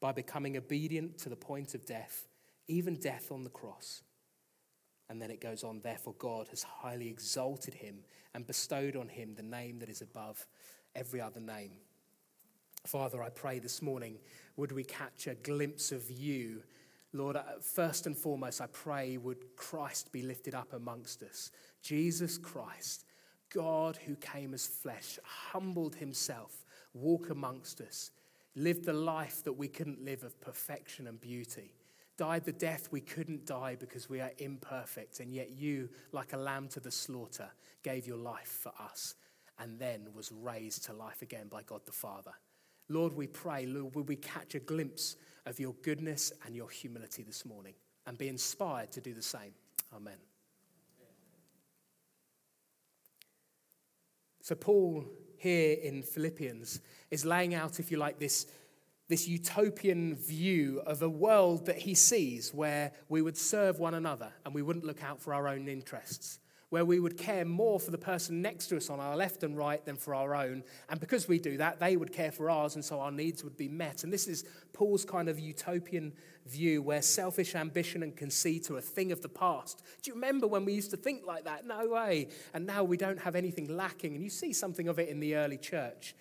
by 0.01 0.11
becoming 0.11 0.57
obedient 0.57 1.17
to 1.19 1.29
the 1.29 1.37
point 1.37 1.73
of 1.73 1.85
death, 1.85 2.27
even 2.67 2.95
death 2.95 3.31
on 3.31 3.45
the 3.45 3.49
cross. 3.49 4.01
And 5.07 5.21
then 5.21 5.31
it 5.31 5.39
goes 5.39 5.63
on, 5.63 5.79
therefore, 5.79 6.15
God 6.19 6.49
has 6.49 6.63
highly 6.63 7.07
exalted 7.07 7.75
him 7.75 7.99
and 8.33 8.45
bestowed 8.45 8.97
on 8.97 9.07
him 9.07 9.35
the 9.35 9.41
name 9.41 9.79
that 9.79 9.87
is 9.87 10.01
above 10.01 10.45
every 10.95 11.21
other 11.21 11.39
name. 11.39 11.71
Father, 12.85 13.23
I 13.23 13.29
pray 13.29 13.59
this 13.59 13.81
morning, 13.81 14.17
would 14.57 14.73
we 14.73 14.83
catch 14.83 15.27
a 15.27 15.35
glimpse 15.35 15.93
of 15.93 16.11
you 16.11 16.63
Lord, 17.13 17.35
uh, 17.35 17.43
first 17.61 18.05
and 18.05 18.17
foremost, 18.17 18.61
I 18.61 18.67
pray 18.67 19.17
would 19.17 19.55
Christ 19.55 20.11
be 20.11 20.21
lifted 20.21 20.53
up 20.53 20.73
amongst 20.73 21.23
us. 21.23 21.51
Jesus 21.81 22.37
Christ, 22.37 23.05
God 23.53 23.97
who 24.05 24.15
came 24.15 24.53
as 24.53 24.67
flesh, 24.67 25.17
humbled 25.23 25.95
himself, 25.95 26.65
walk 26.93 27.29
amongst 27.29 27.81
us, 27.81 28.11
lived 28.55 28.85
the 28.85 28.93
life 28.93 29.43
that 29.43 29.53
we 29.53 29.67
couldn't 29.67 30.03
live 30.03 30.23
of 30.23 30.39
perfection 30.41 31.07
and 31.07 31.21
beauty, 31.21 31.73
died 32.17 32.43
the 32.43 32.51
death 32.51 32.89
we 32.91 33.01
couldn't 33.01 33.45
die 33.45 33.75
because 33.79 34.09
we 34.09 34.19
are 34.19 34.31
imperfect, 34.39 35.19
and 35.19 35.33
yet 35.33 35.51
you, 35.51 35.89
like 36.11 36.33
a 36.33 36.37
lamb 36.37 36.67
to 36.67 36.79
the 36.79 36.91
slaughter, 36.91 37.49
gave 37.83 38.07
your 38.07 38.17
life 38.17 38.59
for 38.61 38.73
us 38.79 39.15
and 39.59 39.79
then 39.79 40.07
was 40.13 40.31
raised 40.31 40.85
to 40.85 40.93
life 40.93 41.21
again 41.21 41.47
by 41.47 41.63
God 41.63 41.81
the 41.85 41.91
Father. 41.91 42.33
Lord, 42.89 43.13
we 43.13 43.27
pray, 43.27 43.65
Lord, 43.65 43.95
will 43.95 44.03
we 44.03 44.15
catch 44.15 44.55
a 44.55 44.59
glimpse 44.59 45.15
of 45.47 45.59
your 45.59 45.73
goodness 45.81 46.33
and 46.45 46.55
your 46.55 46.69
humility 46.69 47.23
this 47.23 47.45
morning 47.45 47.73
and 48.05 48.17
be 48.17 48.27
inspired 48.27 48.91
to 48.91 49.01
do 49.01 49.13
the 49.13 49.21
same. 49.21 49.53
Amen. 49.95 50.17
So, 54.41 54.55
Paul 54.55 55.05
here 55.37 55.77
in 55.81 56.03
Philippians 56.03 56.81
is 57.11 57.25
laying 57.25 57.53
out, 57.53 57.79
if 57.79 57.91
you 57.91 57.97
like, 57.97 58.19
this, 58.19 58.47
this 59.07 59.27
utopian 59.27 60.15
view 60.15 60.81
of 60.85 61.01
a 61.01 61.09
world 61.09 61.65
that 61.65 61.77
he 61.77 61.93
sees 61.95 62.53
where 62.53 62.91
we 63.07 63.21
would 63.21 63.37
serve 63.37 63.79
one 63.79 63.93
another 63.93 64.31
and 64.45 64.53
we 64.53 64.61
wouldn't 64.61 64.85
look 64.85 65.03
out 65.03 65.21
for 65.21 65.33
our 65.33 65.47
own 65.47 65.67
interests, 65.67 66.39
where 66.69 66.83
we 66.83 66.99
would 66.99 67.17
care 67.17 67.45
more 67.45 67.79
for 67.79 67.91
the 67.91 67.97
person 67.97 68.41
next 68.41 68.67
to 68.67 68.77
us 68.77 68.89
on 68.89 68.99
our 68.99 69.15
left 69.15 69.43
and 69.43 69.57
right 69.57 69.85
than 69.85 69.95
for 69.95 70.13
our 70.13 70.35
own. 70.35 70.63
And 70.89 70.99
because 70.99 71.27
we 71.27 71.39
do 71.39 71.57
that, 71.57 71.79
they 71.79 71.95
would 71.95 72.11
care 72.11 72.31
for 72.31 72.49
ours, 72.49 72.75
and 72.75 72.83
so 72.83 72.99
our 72.99 73.11
needs 73.11 73.43
would 73.43 73.55
be 73.55 73.69
met. 73.69 74.03
And 74.03 74.11
this 74.11 74.27
is 74.27 74.43
Paul's 74.73 75.05
kind 75.05 75.29
of 75.29 75.39
utopian 75.39 76.13
view 76.45 76.81
where 76.81 77.01
selfish 77.01 77.55
ambition 77.55 78.03
and 78.03 78.15
conceit 78.15 78.69
are 78.69 78.77
a 78.77 78.81
thing 78.81 79.13
of 79.13 79.21
the 79.21 79.29
past. 79.29 79.81
Do 80.01 80.09
you 80.09 80.15
remember 80.15 80.45
when 80.45 80.65
we 80.65 80.73
used 80.73 80.91
to 80.91 80.97
think 80.97 81.25
like 81.25 81.45
that? 81.45 81.65
No 81.65 81.87
way. 81.87 82.27
And 82.53 82.65
now 82.65 82.83
we 82.83 82.97
don't 82.97 83.19
have 83.19 83.35
anything 83.35 83.75
lacking. 83.75 84.15
And 84.15 84.23
you 84.23 84.29
see 84.29 84.51
something 84.51 84.89
of 84.89 84.99
it 84.99 85.07
in 85.07 85.19
the 85.21 85.35
early 85.35 85.57
church. 85.57 86.15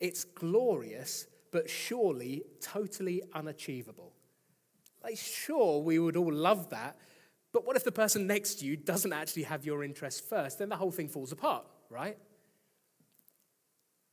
It's 0.00 0.24
glorious, 0.24 1.26
but 1.50 1.68
surely 1.68 2.44
totally 2.62 3.22
unachievable. 3.34 4.14
Like, 5.02 5.18
sure, 5.18 5.80
we 5.80 5.98
would 5.98 6.16
all 6.16 6.32
love 6.32 6.70
that, 6.70 6.98
but 7.52 7.66
what 7.66 7.76
if 7.76 7.84
the 7.84 7.92
person 7.92 8.26
next 8.26 8.56
to 8.56 8.66
you 8.66 8.76
doesn't 8.76 9.12
actually 9.12 9.42
have 9.44 9.64
your 9.64 9.82
interest 9.82 10.28
first? 10.28 10.58
Then 10.58 10.68
the 10.68 10.76
whole 10.76 10.92
thing 10.92 11.08
falls 11.08 11.32
apart, 11.32 11.66
right? 11.88 12.16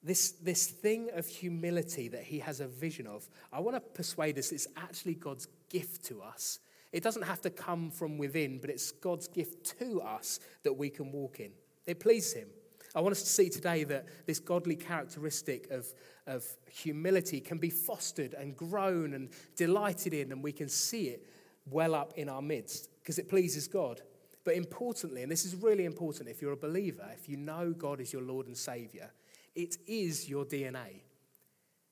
This, 0.01 0.31
this 0.31 0.67
thing 0.67 1.09
of 1.13 1.27
humility 1.27 2.07
that 2.07 2.23
he 2.23 2.39
has 2.39 2.61
a 2.61 2.67
vision 2.67 3.07
of, 3.07 3.27
I 3.51 3.59
want 3.59 3.75
to 3.75 3.81
persuade 3.81 4.37
us 4.39 4.51
it's 4.51 4.67
actually 4.77 5.15
God's 5.15 5.47
gift 5.69 6.05
to 6.05 6.21
us. 6.21 6.59
It 6.91 7.03
doesn't 7.03 7.23
have 7.23 7.41
to 7.41 7.49
come 7.49 7.91
from 7.91 8.17
within, 8.17 8.59
but 8.59 8.69
it's 8.69 8.91
God's 8.91 9.27
gift 9.27 9.77
to 9.79 10.01
us 10.01 10.39
that 10.63 10.73
we 10.73 10.89
can 10.89 11.11
walk 11.11 11.39
in. 11.39 11.51
It 11.85 11.99
pleases 11.99 12.33
him. 12.33 12.47
I 12.95 13.01
want 13.01 13.11
us 13.11 13.21
to 13.21 13.29
see 13.29 13.49
today 13.49 13.83
that 13.83 14.05
this 14.25 14.39
godly 14.39 14.75
characteristic 14.75 15.69
of, 15.69 15.85
of 16.25 16.45
humility 16.71 17.41
can 17.41 17.57
be 17.57 17.69
fostered 17.69 18.33
and 18.33 18.55
grown 18.55 19.13
and 19.13 19.29
delighted 19.55 20.13
in, 20.13 20.31
and 20.31 20.41
we 20.41 20.53
can 20.53 20.69
see 20.69 21.09
it 21.09 21.27
well 21.69 21.93
up 21.93 22.13
in 22.15 22.29
our 22.29 22.41
midst 22.41 22.89
because 23.07 23.19
it 23.19 23.29
pleases 23.29 23.69
God. 23.69 24.01
But 24.43 24.55
importantly, 24.55 25.23
and 25.23 25.31
this 25.31 25.45
is 25.45 25.55
really 25.55 25.85
important 25.85 26.27
if 26.27 26.41
you're 26.41 26.51
a 26.51 26.57
believer, 26.57 27.07
if 27.13 27.29
you 27.29 27.37
know 27.37 27.71
God 27.71 28.01
is 28.01 28.11
your 28.11 28.21
Lord 28.21 28.47
and 28.47 28.57
Savior, 28.57 29.11
it 29.55 29.77
is 29.87 30.27
your 30.27 30.43
DNA. 30.43 31.03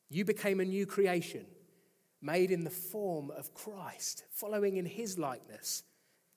You 0.10 0.25
became 0.25 0.60
a 0.60 0.65
new 0.65 0.86
creation, 0.86 1.45
made 2.22 2.51
in 2.51 2.65
the 2.65 2.69
form 2.69 3.31
of 3.31 3.53
Christ, 3.53 4.25
following 4.29 4.75
in 4.75 4.86
his 4.86 5.17
likeness. 5.17 5.84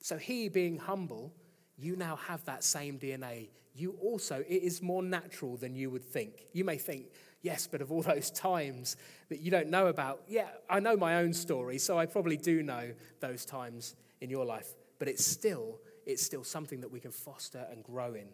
So, 0.01 0.17
he 0.17 0.47
being 0.47 0.77
humble, 0.77 1.33
you 1.77 1.97
now 1.97 2.15
have 2.15 2.45
that 2.45 2.63
same 2.63 2.97
DNA. 2.99 3.49
You 3.75 3.97
also, 4.01 4.45
it 4.47 4.63
is 4.63 4.81
more 4.81 5.03
natural 5.03 5.57
than 5.57 5.75
you 5.75 5.89
would 5.89 6.05
think. 6.05 6.47
You 6.53 6.63
may 6.63 6.77
think, 6.77 7.07
yes, 7.41 7.67
but 7.69 7.81
of 7.81 7.91
all 7.91 8.01
those 8.13 8.31
times 8.31 8.95
that 9.27 9.41
you 9.41 9.51
don't 9.51 9.67
know 9.67 9.87
about, 9.87 10.21
yeah, 10.29 10.47
I 10.69 10.79
know 10.79 10.95
my 10.95 11.17
own 11.17 11.33
story, 11.33 11.79
so 11.79 11.99
I 11.99 12.05
probably 12.05 12.37
do 12.37 12.63
know 12.63 12.93
those 13.19 13.43
times 13.43 13.95
in 14.21 14.29
your 14.29 14.45
life, 14.45 14.75
but 14.97 15.07
it's 15.07 15.25
still, 15.25 15.79
it's 16.05 16.23
still 16.23 16.43
something 16.43 16.81
that 16.81 16.91
we 16.91 16.99
can 16.99 17.11
foster 17.11 17.65
and 17.71 17.83
grow 17.83 18.13
in. 18.13 18.27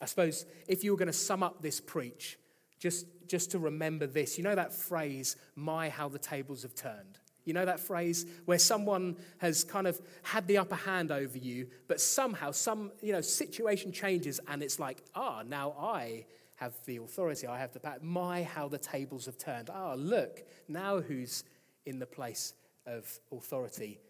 I 0.00 0.06
suppose 0.06 0.44
if 0.68 0.84
you 0.84 0.90
were 0.92 0.98
going 0.98 1.06
to 1.06 1.12
sum 1.12 1.42
up 1.42 1.62
this 1.62 1.80
preach, 1.80 2.38
just, 2.78 3.06
just 3.26 3.52
to 3.52 3.58
remember 3.58 4.06
this, 4.06 4.36
you 4.36 4.44
know 4.44 4.54
that 4.54 4.72
phrase, 4.72 5.36
my, 5.54 5.88
how 5.88 6.08
the 6.08 6.18
tables 6.18 6.62
have 6.62 6.74
turned? 6.74 7.18
You 7.46 7.52
know 7.52 7.64
that 7.64 7.78
phrase 7.78 8.26
where 8.44 8.58
someone 8.58 9.16
has 9.38 9.62
kind 9.62 9.86
of 9.86 10.00
had 10.22 10.48
the 10.48 10.58
upper 10.58 10.74
hand 10.74 11.12
over 11.12 11.38
you, 11.38 11.68
but 11.86 12.00
somehow 12.00 12.50
some 12.50 12.90
you 13.00 13.12
know 13.12 13.20
situation 13.20 13.92
changes 13.92 14.40
and 14.48 14.62
it's 14.64 14.80
like, 14.80 15.02
ah, 15.14 15.42
now 15.46 15.70
I 15.78 16.26
have 16.56 16.74
the 16.86 16.96
authority, 16.96 17.46
I 17.46 17.58
have 17.58 17.72
the 17.72 17.80
power. 17.80 17.98
My, 18.02 18.42
how 18.42 18.66
the 18.66 18.78
tables 18.78 19.26
have 19.26 19.38
turned. 19.38 19.70
Ah, 19.72 19.94
look, 19.94 20.42
now 20.68 21.00
who's 21.00 21.44
in 21.84 22.00
the 22.00 22.06
place 22.06 22.54
of 22.84 23.08
authority? 23.30 24.00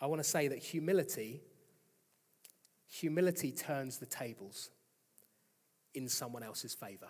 I 0.00 0.06
want 0.06 0.22
to 0.22 0.28
say 0.28 0.48
that 0.48 0.58
humility, 0.58 1.42
humility 2.86 3.52
turns 3.52 3.98
the 3.98 4.06
tables 4.06 4.70
in 5.94 6.08
someone 6.08 6.42
else's 6.42 6.74
favor. 6.74 7.08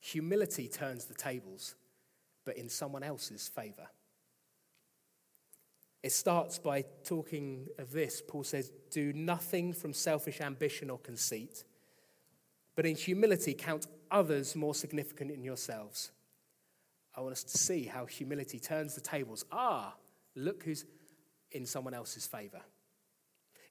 Humility 0.00 0.68
turns 0.68 1.04
the 1.04 1.14
tables, 1.14 1.76
but 2.44 2.56
in 2.56 2.68
someone 2.68 3.02
else's 3.02 3.48
favor. 3.48 3.88
It 6.02 6.10
starts 6.10 6.58
by 6.58 6.84
talking 7.04 7.68
of 7.78 7.92
this. 7.92 8.20
Paul 8.26 8.42
says, 8.42 8.72
Do 8.90 9.12
nothing 9.12 9.72
from 9.72 9.92
selfish 9.92 10.40
ambition 10.40 10.90
or 10.90 10.98
conceit, 10.98 11.64
but 12.74 12.86
in 12.86 12.96
humility 12.96 13.54
count 13.54 13.86
others 14.10 14.56
more 14.56 14.74
significant 14.74 15.30
in 15.30 15.44
yourselves. 15.44 16.10
I 17.14 17.20
want 17.20 17.32
us 17.32 17.44
to 17.44 17.58
see 17.58 17.84
how 17.84 18.06
humility 18.06 18.58
turns 18.58 18.94
the 18.94 19.00
tables. 19.00 19.44
Ah, 19.52 19.94
look 20.34 20.64
who's 20.64 20.84
in 21.52 21.66
someone 21.66 21.94
else's 21.94 22.26
favor. 22.26 22.60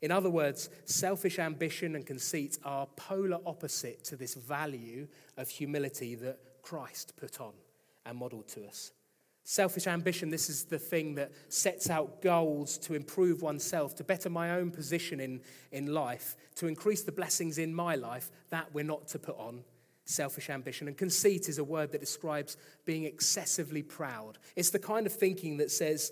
In 0.01 0.11
other 0.11 0.29
words, 0.29 0.69
selfish 0.85 1.37
ambition 1.37 1.95
and 1.95 2.05
conceit 2.05 2.57
are 2.63 2.87
polar 2.95 3.39
opposite 3.45 4.03
to 4.05 4.15
this 4.15 4.33
value 4.33 5.07
of 5.37 5.47
humility 5.47 6.15
that 6.15 6.39
Christ 6.63 7.13
put 7.17 7.39
on 7.39 7.53
and 8.05 8.17
modeled 8.17 8.47
to 8.49 8.65
us. 8.65 8.91
Selfish 9.43 9.87
ambition, 9.87 10.29
this 10.29 10.49
is 10.49 10.65
the 10.65 10.77
thing 10.77 11.15
that 11.15 11.31
sets 11.49 11.89
out 11.89 12.21
goals 12.21 12.77
to 12.79 12.93
improve 12.93 13.41
oneself, 13.41 13.95
to 13.95 14.03
better 14.03 14.29
my 14.29 14.51
own 14.51 14.71
position 14.71 15.19
in, 15.19 15.41
in 15.71 15.87
life, 15.87 16.35
to 16.55 16.67
increase 16.67 17.03
the 17.03 17.11
blessings 17.11 17.57
in 17.57 17.73
my 17.73 17.95
life, 17.95 18.31
that 18.49 18.71
we're 18.73 18.83
not 18.83 19.07
to 19.09 19.19
put 19.19 19.37
on 19.37 19.63
selfish 20.05 20.49
ambition. 20.49 20.87
And 20.87 20.97
conceit 20.97 21.49
is 21.49 21.57
a 21.57 21.63
word 21.63 21.91
that 21.91 22.01
describes 22.01 22.57
being 22.85 23.05
excessively 23.05 23.81
proud. 23.81 24.37
It's 24.55 24.69
the 24.69 24.79
kind 24.79 25.05
of 25.05 25.13
thinking 25.13 25.57
that 25.57 25.71
says, 25.71 26.11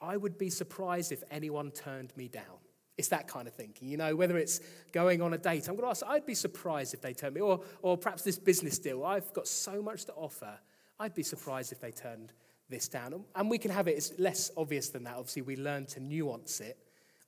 I 0.00 0.16
would 0.16 0.38
be 0.38 0.50
surprised 0.50 1.12
if 1.12 1.22
anyone 1.30 1.70
turned 1.70 2.12
me 2.16 2.28
down. 2.28 2.58
It's 2.96 3.08
that 3.08 3.26
kind 3.26 3.48
of 3.48 3.54
thinking, 3.54 3.88
you 3.88 3.96
know, 3.96 4.14
whether 4.14 4.36
it's 4.38 4.60
going 4.92 5.20
on 5.20 5.34
a 5.34 5.38
date, 5.38 5.66
I'm 5.66 5.74
going 5.74 5.84
to 5.86 5.90
ask, 5.90 6.04
I'd 6.06 6.26
be 6.26 6.34
surprised 6.34 6.94
if 6.94 7.00
they 7.00 7.12
turned 7.12 7.34
me, 7.34 7.40
or, 7.40 7.60
or 7.82 7.98
perhaps 7.98 8.22
this 8.22 8.38
business 8.38 8.78
deal, 8.78 9.04
I've 9.04 9.32
got 9.32 9.48
so 9.48 9.82
much 9.82 10.04
to 10.04 10.12
offer, 10.12 10.58
I'd 11.00 11.14
be 11.14 11.24
surprised 11.24 11.72
if 11.72 11.80
they 11.80 11.90
turned 11.90 12.32
this 12.68 12.88
down. 12.88 13.24
And 13.34 13.50
we 13.50 13.58
can 13.58 13.72
have 13.72 13.88
it, 13.88 13.96
it's 13.96 14.12
less 14.18 14.52
obvious 14.56 14.90
than 14.90 15.02
that. 15.04 15.16
Obviously, 15.16 15.42
we 15.42 15.56
learn 15.56 15.86
to 15.86 16.00
nuance 16.00 16.60
it. 16.60 16.78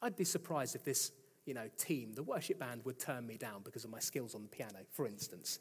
I'd 0.01 0.17
be 0.17 0.25
surprised 0.25 0.77
if 0.77 0.85
this, 0.85 1.11
you 1.47 1.55
know, 1.55 1.69
team, 1.77 2.13
the 2.13 2.23
worship 2.23 2.61
band, 2.61 2.83
would 2.85 3.01
turn 3.01 3.27
me 3.27 3.37
down 3.37 3.63
because 3.65 3.85
of 3.85 3.91
my 3.91 3.99
skills 3.99 4.37
on 4.37 4.43
the 4.43 4.49
piano, 4.49 4.79
for 4.93 5.07
instance. 5.07 5.59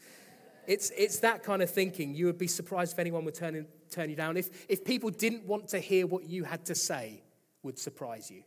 It's, 0.68 0.92
it's 0.98 1.20
that 1.20 1.44
kind 1.44 1.62
of 1.62 1.70
thinking. 1.70 2.16
You 2.16 2.26
would 2.28 2.38
be 2.38 2.48
surprised 2.48 2.94
if 2.94 3.00
anyone 3.00 3.26
would 3.26 3.36
turn, 3.36 3.68
turn 3.90 4.10
you 4.10 4.16
down. 4.16 4.38
If, 4.38 4.66
if 4.70 4.84
people 4.84 5.10
didn't 5.10 5.46
want 5.46 5.68
to 5.70 5.80
hear 5.80 6.08
what 6.08 6.24
you 6.24 6.44
had 6.44 6.66
to 6.66 6.76
say, 6.76 7.24
would 7.64 7.80
surprise 7.80 8.30
you. 8.30 8.44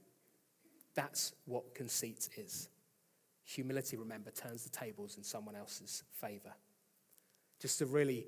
That's 0.95 1.33
what 1.45 1.75
conceit 1.75 2.29
is. 2.37 2.69
Humility, 3.45 3.97
remember, 3.97 4.31
turns 4.31 4.65
the 4.65 4.71
tables 4.71 5.17
in 5.17 5.25
someone 5.25 5.57
else's 5.57 6.05
favor. 6.13 6.53
Just 7.61 7.81
a 7.81 7.87
really 7.87 8.27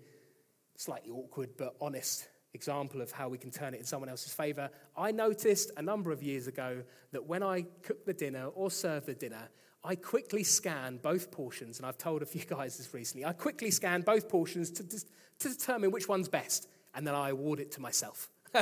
slightly 0.77 1.11
awkward 1.11 1.51
but 1.57 1.75
honest 1.81 2.29
example 2.55 3.01
of 3.01 3.13
how 3.13 3.29
we 3.29 3.39
can 3.39 3.51
turn 3.51 3.75
it 3.75 3.81
in 3.81 3.87
someone 3.87 4.09
else's 4.09 4.33
favor. 4.33 4.71
I 4.97 5.13
noticed 5.13 5.71
a 5.77 5.83
number 5.83 6.11
of 6.11 6.23
years 6.23 6.47
ago 6.47 6.83
that 7.13 7.25
when 7.25 7.43
I 7.43 7.67
cook 7.83 8.05
the 8.05 8.13
dinner 8.13 8.47
or 8.47 8.71
serve 8.71 9.07
the 9.07 9.15
dinner, 9.15 9.49
I 9.83 9.95
quickly 9.95 10.45
scan 10.45 10.99
both 10.99 11.31
portions, 11.31 11.79
and 11.79 11.87
I've 11.87 11.99
told 11.99 12.23
a 12.23 12.27
few 12.27 12.45
guys 12.49 12.77
this 12.77 12.93
recently. 12.93 13.25
I 13.25 13.33
quickly 13.33 13.71
scan 13.71 14.03
both 14.03 14.29
portions 14.29 14.71
to, 14.73 14.85
to 14.85 15.49
determine 15.49 15.91
which 15.91 16.09
one's 16.09 16.29
best, 16.29 16.69
and 16.95 17.07
then 17.07 17.15
I 17.15 17.31
award 17.31 17.61
it 17.61 17.73
to 17.73 17.81
myself. 17.81 18.31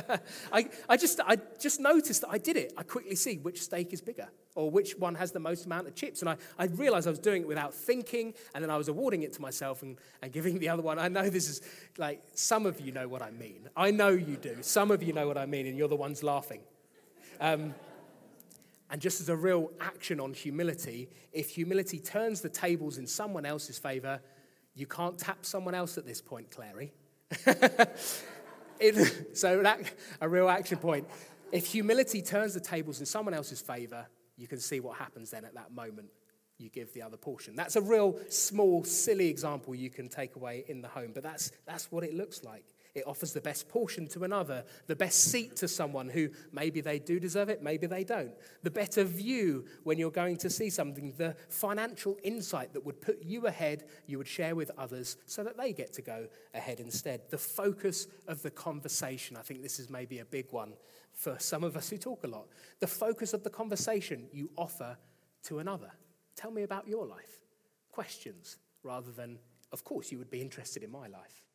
I, 0.53 0.69
I, 0.89 0.97
just, 0.97 1.19
I 1.27 1.39
just 1.59 1.81
noticed 1.81 2.21
that 2.21 2.29
I 2.31 2.39
did 2.39 2.57
it. 2.57 2.75
I 2.77 2.83
quickly 2.83 3.15
see 3.15 3.39
which 3.39 3.63
steak 3.63 3.93
is 3.93 4.03
bigger 4.03 4.29
or 4.55 4.71
which 4.71 4.99
one 4.99 5.15
has 5.15 5.33
the 5.33 5.41
most 5.41 5.67
amount 5.67 5.87
of 5.87 5.95
chips. 5.95 6.21
And 6.21 6.29
I, 6.29 6.37
I 6.59 6.67
realized 6.67 7.07
I 7.07 7.11
was 7.11 7.19
doing 7.19 7.43
it 7.43 7.49
without 7.49 7.73
thinking, 7.73 8.35
and 8.55 8.63
then 8.63 8.71
I 8.71 8.77
was 8.77 8.89
awarding 8.89 9.23
it 9.23 9.33
to 9.35 9.41
myself 9.41 9.83
and, 9.83 9.97
and 10.21 10.33
giving 10.33 10.59
the 10.59 10.69
other 10.69 10.83
one. 10.83 10.99
I 10.99 11.09
know 11.09 11.31
this 11.31 11.49
is 11.49 11.63
like, 11.97 12.21
some 12.35 12.67
of 12.67 12.81
you 12.81 12.93
know 12.93 13.09
what 13.09 13.23
I 13.23 13.31
mean. 13.31 13.69
I 13.77 13.91
know 13.91 14.09
you 14.09 14.37
do. 14.37 14.57
Some 14.63 14.91
of 14.91 15.03
you 15.03 15.13
know 15.13 15.27
what 15.27 15.39
I 15.39 15.47
mean, 15.47 15.67
and 15.67 15.79
you're 15.79 15.89
the 15.89 15.97
ones 15.97 16.23
laughing. 16.23 16.61
Um, 17.41 17.75
and 18.91 19.01
just 19.01 19.21
as 19.21 19.29
a 19.29 19.37
real 19.37 19.71
action 19.81 20.19
on 20.21 20.33
humility, 20.33 21.09
if 21.33 21.51
humility 21.51 21.99
turns 21.99 22.41
the 22.41 22.49
tables 22.49 22.99
in 22.99 23.07
someone 23.07 23.45
else's 23.45 23.79
favor, 23.79 24.21
you 24.75 24.87
can't 24.87 25.19
tap 25.19 25.45
someone 25.45 25.75
else 25.75 25.99
at 25.99 26.07
this 26.07 26.21
point, 26.21 26.51
Clary. 26.51 26.93
it, 28.81 29.37
so 29.37 29.63
that, 29.63 29.81
a 30.21 30.29
real 30.29 30.49
action 30.49 30.79
point. 30.79 31.07
If 31.53 31.67
humility 31.67 32.23
turns 32.23 32.55
the 32.55 32.61
tables 32.61 33.01
in 33.01 33.07
someone 33.07 33.35
else's 33.35 33.61
favor, 33.61 34.07
you 34.37 34.47
can 34.47 34.61
see 34.61 34.81
what 34.81 34.97
happens 34.97 35.31
then 35.31 35.45
at 35.45 35.55
that 35.55 35.73
moment. 35.75 36.09
You 36.59 36.71
give 36.71 36.93
the 36.95 37.03
other 37.03 37.17
portion. 37.17 37.55
That's 37.55 37.77
a 37.77 37.81
real 37.81 38.19
small, 38.29 38.85
silly 38.85 39.29
example 39.29 39.75
you 39.75 39.91
can 39.91 40.09
take 40.09 40.37
away 40.37 40.65
in 40.69 40.81
the 40.81 40.89
home, 40.89 41.11
but 41.15 41.23
that's, 41.23 41.53
that's 41.67 41.91
what 41.93 42.05
it 42.05 42.15
looks 42.15 42.43
like. 42.43 42.65
It 42.99 43.07
offers 43.07 43.33
the 43.33 43.41
best 43.41 43.69
portion 43.69 44.07
to 44.09 44.25
another, 44.25 44.65
the 44.87 44.97
best 44.97 45.25
seat 45.31 45.57
to 45.57 45.69
someone 45.69 46.09
who 46.09 46.31
maybe 46.53 46.81
they 46.81 46.99
do 46.99 47.19
deserve 47.19 47.49
it, 47.49 47.63
maybe 47.63 47.87
they 47.87 48.05
don't. 48.05 48.33
The 48.63 48.71
better 48.71 49.05
view 49.05 49.65
when 49.85 49.99
you're 49.99 50.11
going 50.11 50.37
to 50.39 50.51
see 50.51 50.71
something, 50.71 51.15
the 51.17 51.37
financial 51.49 52.19
insight 52.23 52.73
that 52.73 52.85
would 52.85 53.01
put 53.01 53.23
you 53.23 53.47
ahead, 53.47 53.85
you 54.07 54.19
would 54.19 54.29
share 54.29 54.55
with 54.55 54.71
others 54.77 55.17
so 55.27 55.45
that 55.45 55.57
they 55.57 55.73
get 55.73 55.93
to 55.95 56.03
go 56.03 56.27
ahead 56.55 56.81
instead. 56.81 57.23
The 57.31 57.39
focus 57.39 58.09
of 58.27 58.43
the 58.43 58.51
conversation. 58.51 59.37
I 59.37 59.43
think 59.43 59.63
this 59.63 59.79
is 59.79 59.89
maybe 59.89 60.19
a 60.19 60.25
big 60.25 60.53
one 60.53 60.75
for 61.13 61.37
some 61.39 61.65
of 61.65 61.77
us 61.77 61.91
who 61.91 61.99
talk 61.99 62.25
a 62.25 62.29
lot. 62.29 62.49
The 62.81 62.87
focus 62.87 63.33
of 63.33 63.43
the 63.43 63.51
conversation 63.51 64.29
you 64.33 64.51
offer 64.57 64.97
to 65.45 65.59
another. 65.59 65.91
Tell 66.37 66.51
me 66.51 66.63
about 66.63 66.87
your 66.87 67.07
life. 67.07 67.41
Questions 67.91 68.59
rather 68.83 69.11
than, 69.11 69.39
of 69.73 69.85
course, 69.85 70.13
you 70.13 70.19
would 70.19 70.31
be 70.31 70.41
interested 70.41 70.83
in 70.83 70.91
my 70.91 71.09
life. 71.09 71.48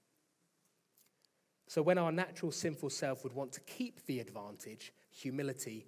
So, 1.74 1.82
when 1.82 1.98
our 1.98 2.12
natural 2.12 2.52
sinful 2.52 2.92
self 2.92 3.24
would 3.24 3.34
want 3.34 3.52
to 3.54 3.60
keep 3.62 4.06
the 4.06 4.20
advantage, 4.20 4.94
humility 5.10 5.88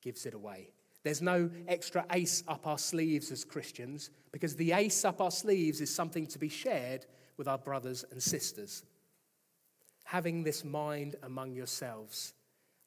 gives 0.00 0.24
it 0.24 0.32
away. 0.32 0.70
There's 1.02 1.20
no 1.20 1.50
extra 1.68 2.06
ace 2.10 2.42
up 2.48 2.66
our 2.66 2.78
sleeves 2.78 3.30
as 3.30 3.44
Christians 3.44 4.08
because 4.32 4.56
the 4.56 4.72
ace 4.72 5.04
up 5.04 5.20
our 5.20 5.30
sleeves 5.30 5.82
is 5.82 5.94
something 5.94 6.26
to 6.28 6.38
be 6.38 6.48
shared 6.48 7.04
with 7.36 7.48
our 7.48 7.58
brothers 7.58 8.02
and 8.10 8.22
sisters. 8.22 8.82
Having 10.04 10.44
this 10.44 10.64
mind 10.64 11.16
among 11.22 11.52
yourselves, 11.52 12.32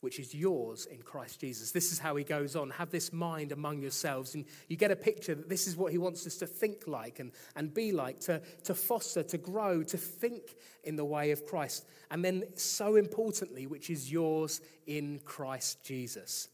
which 0.04 0.20
is 0.20 0.36
yours 0.36 0.86
in 0.86 1.02
Christ 1.02 1.40
Jesus. 1.40 1.72
This 1.72 1.94
is 1.94 1.98
how 1.98 2.18
he 2.18 2.26
goes 2.26 2.58
on. 2.58 2.70
Have 2.72 2.92
this 2.92 3.14
mind 3.14 3.54
among 3.54 3.82
yourselves. 3.82 4.36
And 4.36 4.44
you 4.68 4.76
get 4.76 4.92
a 4.92 4.98
picture 4.98 5.34
that 5.34 5.48
this 5.48 5.66
is 5.66 5.78
what 5.78 5.94
he 5.94 5.98
wants 5.98 6.28
us 6.28 6.36
to 6.38 6.46
think 6.46 6.88
like 6.88 7.20
and, 7.20 7.32
and 7.56 7.74
be 7.74 7.94
like, 7.94 8.20
to, 8.22 8.42
to 8.66 8.76
foster, 8.76 9.24
to 9.24 9.38
grow, 9.38 9.82
to 9.84 9.98
think 9.98 10.56
in 10.84 10.98
the 10.98 11.06
way 11.06 11.32
of 11.32 11.46
Christ. 11.46 11.86
And 12.12 12.24
then, 12.24 12.44
so 12.56 12.98
importantly, 12.98 13.66
which 13.66 13.90
is 13.90 14.12
yours 14.12 14.60
in 14.88 15.22
Christ 15.24 15.86
Jesus. 15.86 16.50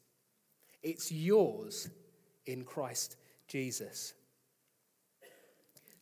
It's 0.84 1.12
yours 1.12 1.90
in 2.46 2.64
Christ 2.64 3.18
Jesus. 3.48 4.14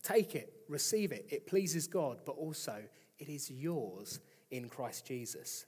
Take 0.03 0.35
it, 0.35 0.51
receive 0.67 1.13
it. 1.13 1.27
It 1.29 1.47
pleases 1.47 1.87
God, 1.87 2.19
but 2.25 2.33
also 2.33 2.83
it 3.19 3.29
is 3.29 3.49
yours 3.49 4.19
in 4.51 4.67
Christ 4.67 5.05
Jesus. 5.05 5.65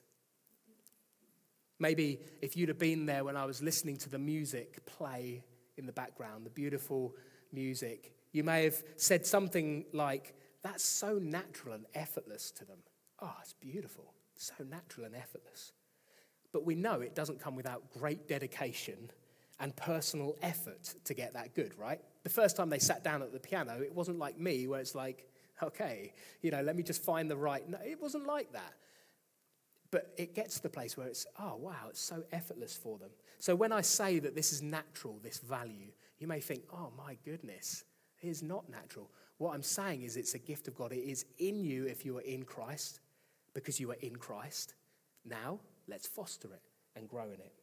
Maybe 1.80 2.20
if 2.42 2.58
you'd 2.58 2.70
have 2.70 2.78
been 2.78 3.06
there 3.06 3.24
when 3.24 3.38
I 3.38 3.46
was 3.46 3.62
listening 3.62 3.98
to 3.98 4.10
the 4.10 4.20
music 4.20 4.86
play 4.86 5.44
in 5.78 5.86
the 5.86 5.94
background, 5.94 6.46
the 6.46 6.50
beautiful 6.50 7.16
music, 7.54 8.14
you 8.34 8.44
may 8.44 8.66
have 8.66 8.84
said 8.98 9.26
something 9.26 9.86
like, 9.94 10.36
That's 10.62 10.84
so 10.84 11.20
natural 11.20 11.74
and 11.74 11.86
effortless 11.96 12.52
to 12.52 12.66
them. 12.66 12.80
Oh, 13.22 13.34
it's 13.42 13.54
beautiful. 13.54 14.14
So 14.36 14.64
natural 14.64 15.06
and 15.06 15.16
effortless. 15.16 15.74
But 16.52 16.66
we 16.66 16.76
know 16.76 17.02
it 17.02 17.16
doesn't 17.16 17.40
come 17.40 17.56
without 17.56 17.92
great 17.92 18.28
dedication 18.28 19.12
and 19.60 19.76
personal 19.76 20.36
effort 20.42 20.96
to 21.04 21.14
get 21.14 21.34
that 21.34 21.54
good, 21.54 21.78
right? 21.78 22.00
The 22.24 22.30
first 22.30 22.56
time 22.56 22.70
they 22.70 22.80
sat 22.80 23.04
down 23.04 23.22
at 23.22 23.34
the 23.34 23.40
piano, 23.40 23.82
it 23.82 23.94
wasn't 23.94 24.20
like 24.20 24.40
me, 24.40 24.68
where 24.68 24.80
it's 24.80 24.96
like, 24.96 25.28
okay, 25.62 26.14
you 26.42 26.52
know, 26.52 26.62
let 26.62 26.76
me 26.76 26.84
just 26.84 27.04
find 27.04 27.30
the 27.30 27.36
right. 27.36 27.68
No, 27.68 27.78
it 27.86 28.02
wasn't 28.02 28.26
like 28.26 28.54
that. 28.54 28.74
But 29.92 30.14
it 30.18 30.36
gets 30.36 30.56
to 30.58 30.64
the 30.64 30.70
place 30.70 30.96
where 30.98 31.08
it's, 31.08 31.26
oh, 31.40 31.56
wow, 31.56 31.88
it's 31.90 32.02
so 32.02 32.24
effortless 32.32 32.76
for 32.76 33.00
them. 33.00 33.10
So 33.40 33.56
when 33.56 33.72
I 33.72 33.82
say 33.82 34.20
that 34.20 34.36
this 34.36 34.54
is 34.54 34.62
natural, 34.62 35.20
this 35.24 35.40
value, 35.40 35.92
you 36.20 36.28
may 36.28 36.40
think, 36.40 36.64
oh, 36.72 36.92
my 36.98 37.18
goodness, 37.26 37.84
it 38.22 38.28
is 38.28 38.44
not 38.44 38.70
natural. 38.70 39.10
What 39.38 39.56
I'm 39.56 39.64
saying 39.64 40.04
is 40.04 40.18
it's 40.18 40.36
a 40.36 40.40
gift 40.40 40.68
of 40.68 40.76
God. 40.76 40.92
It 40.92 40.98
is 40.98 41.26
in 41.40 41.64
you 41.64 41.86
if 41.86 42.06
you 42.06 42.18
are 42.18 42.22
in 42.22 42.44
Christ, 42.44 43.00
because 43.54 43.80
you 43.80 43.90
are 43.92 43.98
in 44.02 44.16
Christ. 44.16 44.76
Now, 45.26 45.60
let's 45.88 46.06
foster 46.06 46.50
it 46.54 46.62
and 46.96 47.10
grow 47.10 47.26
in 47.26 47.40
it. 47.40 47.54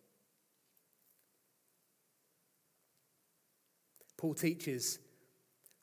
Paul 4.16 4.34
teaches 4.34 4.98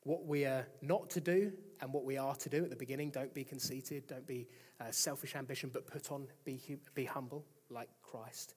what 0.01 0.25
we 0.25 0.45
are 0.45 0.67
not 0.81 1.09
to 1.11 1.21
do 1.21 1.53
and 1.79 1.93
what 1.93 2.03
we 2.03 2.17
are 2.17 2.35
to 2.35 2.49
do 2.49 2.63
at 2.63 2.69
the 2.69 2.75
beginning. 2.75 3.11
Don't 3.11 3.33
be 3.33 3.43
conceited, 3.43 4.07
don't 4.07 4.27
be 4.27 4.47
uh, 4.83 4.91
selfish 4.91 5.35
ambition, 5.35 5.69
but 5.71 5.87
put 5.87 6.11
on, 6.11 6.27
be, 6.43 6.59
be 6.93 7.05
humble 7.05 7.45
like 7.69 7.89
Christ. 8.01 8.55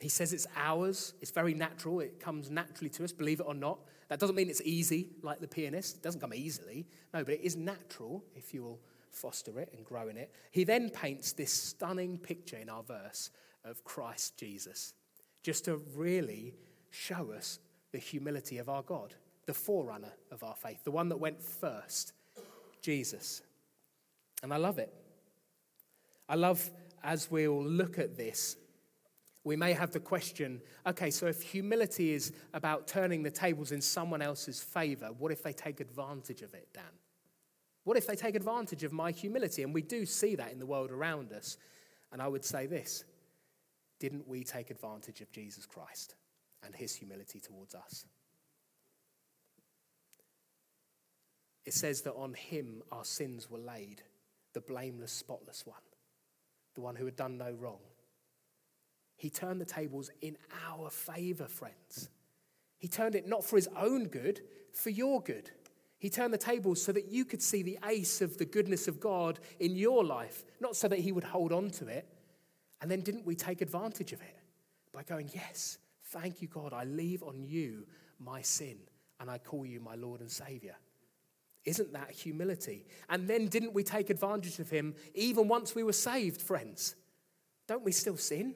He 0.00 0.08
says 0.08 0.32
it's 0.32 0.46
ours, 0.56 1.14
it's 1.20 1.30
very 1.30 1.54
natural, 1.54 2.00
it 2.00 2.18
comes 2.18 2.50
naturally 2.50 2.90
to 2.90 3.04
us, 3.04 3.12
believe 3.12 3.40
it 3.40 3.46
or 3.46 3.54
not. 3.54 3.78
That 4.08 4.18
doesn't 4.18 4.36
mean 4.36 4.50
it's 4.50 4.62
easy 4.62 5.10
like 5.22 5.40
the 5.40 5.48
pianist, 5.48 5.96
it 5.96 6.02
doesn't 6.02 6.20
come 6.20 6.34
easily. 6.34 6.86
No, 7.12 7.24
but 7.24 7.34
it 7.34 7.40
is 7.42 7.56
natural 7.56 8.24
if 8.34 8.52
you 8.52 8.62
will 8.62 8.80
foster 9.10 9.58
it 9.60 9.72
and 9.76 9.84
grow 9.84 10.08
in 10.08 10.16
it. 10.16 10.32
He 10.50 10.64
then 10.64 10.90
paints 10.90 11.32
this 11.32 11.52
stunning 11.52 12.18
picture 12.18 12.56
in 12.56 12.68
our 12.68 12.82
verse 12.82 13.30
of 13.64 13.84
Christ 13.84 14.36
Jesus, 14.36 14.94
just 15.42 15.64
to 15.66 15.76
really 15.96 16.54
show 16.90 17.32
us 17.32 17.60
the 17.92 17.98
humility 17.98 18.58
of 18.58 18.68
our 18.68 18.82
God, 18.82 19.14
the 19.46 19.54
forerunner 19.54 20.12
of 20.32 20.42
our 20.42 20.56
faith, 20.56 20.82
the 20.84 20.90
one 20.90 21.08
that 21.10 21.16
went 21.16 21.40
first, 21.40 22.12
Jesus. 22.82 23.42
And 24.42 24.52
I 24.52 24.56
love 24.56 24.78
it. 24.78 24.92
I 26.28 26.36
love 26.36 26.70
as 27.02 27.30
we'll 27.30 27.62
look 27.62 27.98
at 27.98 28.16
this, 28.16 28.56
we 29.44 29.56
may 29.56 29.74
have 29.74 29.90
the 29.90 30.00
question 30.00 30.62
okay, 30.86 31.10
so 31.10 31.26
if 31.26 31.42
humility 31.42 32.12
is 32.12 32.32
about 32.54 32.86
turning 32.86 33.22
the 33.22 33.30
tables 33.30 33.72
in 33.72 33.80
someone 33.80 34.22
else's 34.22 34.62
favor, 34.62 35.10
what 35.18 35.32
if 35.32 35.42
they 35.42 35.52
take 35.52 35.80
advantage 35.80 36.42
of 36.42 36.54
it, 36.54 36.68
Dan? 36.72 36.84
What 37.84 37.98
if 37.98 38.06
they 38.06 38.16
take 38.16 38.34
advantage 38.34 38.84
of 38.84 38.92
my 38.92 39.10
humility? 39.10 39.62
And 39.62 39.74
we 39.74 39.82
do 39.82 40.06
see 40.06 40.34
that 40.36 40.52
in 40.52 40.58
the 40.58 40.66
world 40.66 40.90
around 40.90 41.32
us. 41.32 41.58
And 42.12 42.22
I 42.22 42.28
would 42.28 42.44
say 42.44 42.66
this 42.66 43.04
didn't 44.00 44.26
we 44.26 44.44
take 44.44 44.70
advantage 44.70 45.20
of 45.20 45.30
Jesus 45.30 45.66
Christ? 45.66 46.14
and 46.64 46.74
his 46.74 46.94
humility 46.94 47.40
towards 47.40 47.74
us. 47.74 48.06
It 51.64 51.74
says 51.74 52.02
that 52.02 52.14
on 52.14 52.34
him 52.34 52.82
our 52.92 53.04
sins 53.04 53.50
were 53.50 53.58
laid, 53.58 54.02
the 54.52 54.60
blameless, 54.60 55.12
spotless 55.12 55.64
one, 55.66 55.76
the 56.74 56.80
one 56.80 56.96
who 56.96 57.04
had 57.04 57.16
done 57.16 57.38
no 57.38 57.52
wrong. 57.52 57.78
He 59.16 59.30
turned 59.30 59.60
the 59.60 59.66
tables 59.66 60.10
in 60.20 60.36
our 60.68 60.90
favor, 60.90 61.46
friends. 61.46 62.10
He 62.78 62.88
turned 62.88 63.14
it 63.14 63.26
not 63.26 63.44
for 63.44 63.56
his 63.56 63.68
own 63.76 64.08
good, 64.08 64.40
for 64.72 64.90
your 64.90 65.22
good. 65.22 65.50
He 65.98 66.10
turned 66.10 66.34
the 66.34 66.38
tables 66.38 66.82
so 66.82 66.92
that 66.92 67.10
you 67.10 67.24
could 67.24 67.40
see 67.40 67.62
the 67.62 67.78
ace 67.86 68.20
of 68.20 68.36
the 68.36 68.44
goodness 68.44 68.88
of 68.88 69.00
God 69.00 69.38
in 69.60 69.76
your 69.76 70.04
life, 70.04 70.44
not 70.60 70.76
so 70.76 70.88
that 70.88 70.98
he 70.98 71.12
would 71.12 71.24
hold 71.24 71.52
on 71.52 71.70
to 71.70 71.86
it. 71.86 72.06
And 72.82 72.90
then 72.90 73.00
didn't 73.00 73.24
we 73.24 73.34
take 73.36 73.62
advantage 73.62 74.12
of 74.12 74.20
it 74.20 74.36
by 74.92 75.04
going, 75.04 75.30
Yes, 75.32 75.78
Thank 76.14 76.40
you, 76.40 76.46
God. 76.46 76.72
I 76.72 76.84
leave 76.84 77.24
on 77.24 77.42
you 77.42 77.86
my 78.20 78.40
sin 78.40 78.78
and 79.18 79.28
I 79.28 79.38
call 79.38 79.66
you 79.66 79.80
my 79.80 79.96
Lord 79.96 80.20
and 80.20 80.30
Savior. 80.30 80.76
Isn't 81.64 81.92
that 81.92 82.10
humility? 82.10 82.86
And 83.08 83.28
then 83.28 83.46
didn't 83.46 83.72
we 83.72 83.82
take 83.82 84.10
advantage 84.10 84.58
of 84.58 84.70
him 84.70 84.94
even 85.14 85.48
once 85.48 85.74
we 85.74 85.82
were 85.82 85.92
saved, 85.92 86.42
friends? 86.42 86.94
Don't 87.66 87.84
we 87.84 87.92
still 87.92 88.16
sin? 88.16 88.54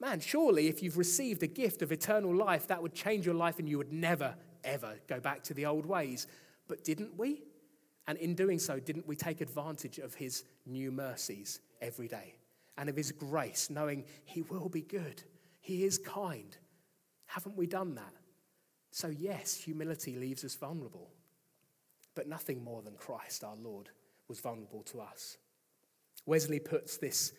Man, 0.00 0.18
surely 0.18 0.66
if 0.66 0.82
you've 0.82 0.98
received 0.98 1.42
a 1.44 1.46
gift 1.46 1.80
of 1.82 1.92
eternal 1.92 2.34
life, 2.34 2.66
that 2.66 2.82
would 2.82 2.94
change 2.94 3.24
your 3.24 3.36
life 3.36 3.60
and 3.60 3.68
you 3.68 3.78
would 3.78 3.92
never, 3.92 4.34
ever 4.64 4.94
go 5.06 5.20
back 5.20 5.44
to 5.44 5.54
the 5.54 5.66
old 5.66 5.86
ways. 5.86 6.26
But 6.66 6.82
didn't 6.82 7.16
we? 7.16 7.42
And 8.08 8.18
in 8.18 8.34
doing 8.34 8.58
so, 8.58 8.80
didn't 8.80 9.06
we 9.06 9.14
take 9.14 9.40
advantage 9.40 9.98
of 9.98 10.14
his 10.14 10.42
new 10.66 10.90
mercies 10.90 11.60
every 11.80 12.08
day 12.08 12.34
and 12.76 12.88
of 12.88 12.96
his 12.96 13.12
grace, 13.12 13.70
knowing 13.70 14.04
he 14.24 14.42
will 14.42 14.68
be 14.68 14.82
good 14.82 15.22
he 15.62 15.84
is 15.84 15.96
kind. 15.96 16.56
Haven't 17.24 17.56
we 17.56 17.66
done 17.66 17.94
that? 17.94 18.12
So, 18.90 19.08
yes, 19.08 19.54
humility 19.54 20.16
leaves 20.16 20.44
us 20.44 20.56
vulnerable. 20.56 21.08
But 22.14 22.28
nothing 22.28 22.62
more 22.62 22.82
than 22.82 22.94
Christ, 22.94 23.44
our 23.44 23.56
Lord, 23.56 23.88
was 24.28 24.40
vulnerable 24.40 24.82
to 24.84 25.00
us. 25.00 25.38
Wesley 26.26 26.60
puts 26.60 26.98
this 26.98 27.32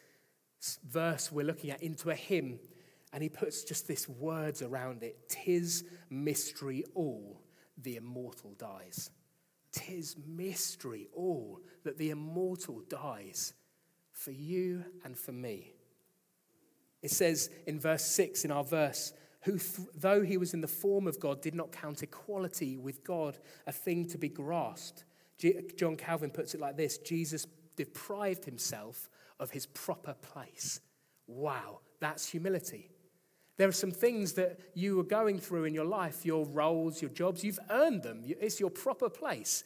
verse 0.90 1.32
we're 1.32 1.46
looking 1.46 1.72
at 1.72 1.82
into 1.84 2.10
a 2.10 2.16
hymn, 2.16 2.60
and 3.12 3.22
he 3.22 3.30
puts 3.30 3.64
just 3.64 3.88
this 3.88 4.10
words 4.10 4.62
around 4.62 5.04
it 5.04 5.30
Tis 5.30 5.84
mystery 6.10 6.84
all, 6.96 7.42
the 7.78 7.98
immortal 7.98 8.54
dies. 8.58 9.12
Tis 9.72 10.16
mystery 10.28 11.08
all 11.14 11.60
that 11.84 11.98
the 11.98 12.12
immortal 12.12 12.82
dies 12.90 13.54
for 14.12 14.32
you 14.32 14.86
and 15.04 15.18
for 15.18 15.32
me. 15.32 15.74
It 17.02 17.12
says 17.12 17.50
in 17.68 17.80
verse 17.80 18.06
6 18.06 18.46
in 18.46 18.52
our 18.52 18.64
verse, 18.64 19.14
who, 19.44 19.58
th- 19.58 19.88
though 19.96 20.22
he 20.22 20.38
was 20.38 20.54
in 20.54 20.62
the 20.62 20.68
form 20.68 21.08
of 21.08 21.20
God, 21.20 21.42
did 21.42 21.56
not 21.56 21.72
count 21.72 22.04
equality 22.04 22.78
with 22.78 23.04
God 23.04 23.38
a 23.68 23.72
thing 23.72 24.06
to 24.08 24.18
be 24.18 24.30
grasped. 24.30 25.06
John 25.76 25.98
Calvin 25.98 26.30
puts 26.30 26.54
it 26.54 26.62
like 26.62 26.78
this 26.78 26.98
Jesus 26.98 27.46
deprived 27.76 28.46
himself 28.46 29.10
of 29.40 29.52
his 29.52 29.66
proper 29.66 30.14
place. 30.14 30.80
Wow, 31.28 31.80
that's 32.00 32.30
humility. 32.30 32.90
There 33.58 33.68
are 33.68 33.74
some 33.74 33.92
things 33.92 34.34
that 34.34 34.60
you 34.74 35.00
are 35.00 35.04
going 35.06 35.40
through 35.40 35.66
in 35.66 35.74
your 35.74 35.86
life, 35.86 36.26
your 36.26 36.46
roles, 36.46 37.02
your 37.02 37.12
jobs, 37.12 37.44
you've 37.44 37.60
earned 37.70 38.02
them. 38.02 38.24
It's 38.26 38.60
your 38.60 38.72
proper 38.72 39.10
place. 39.10 39.64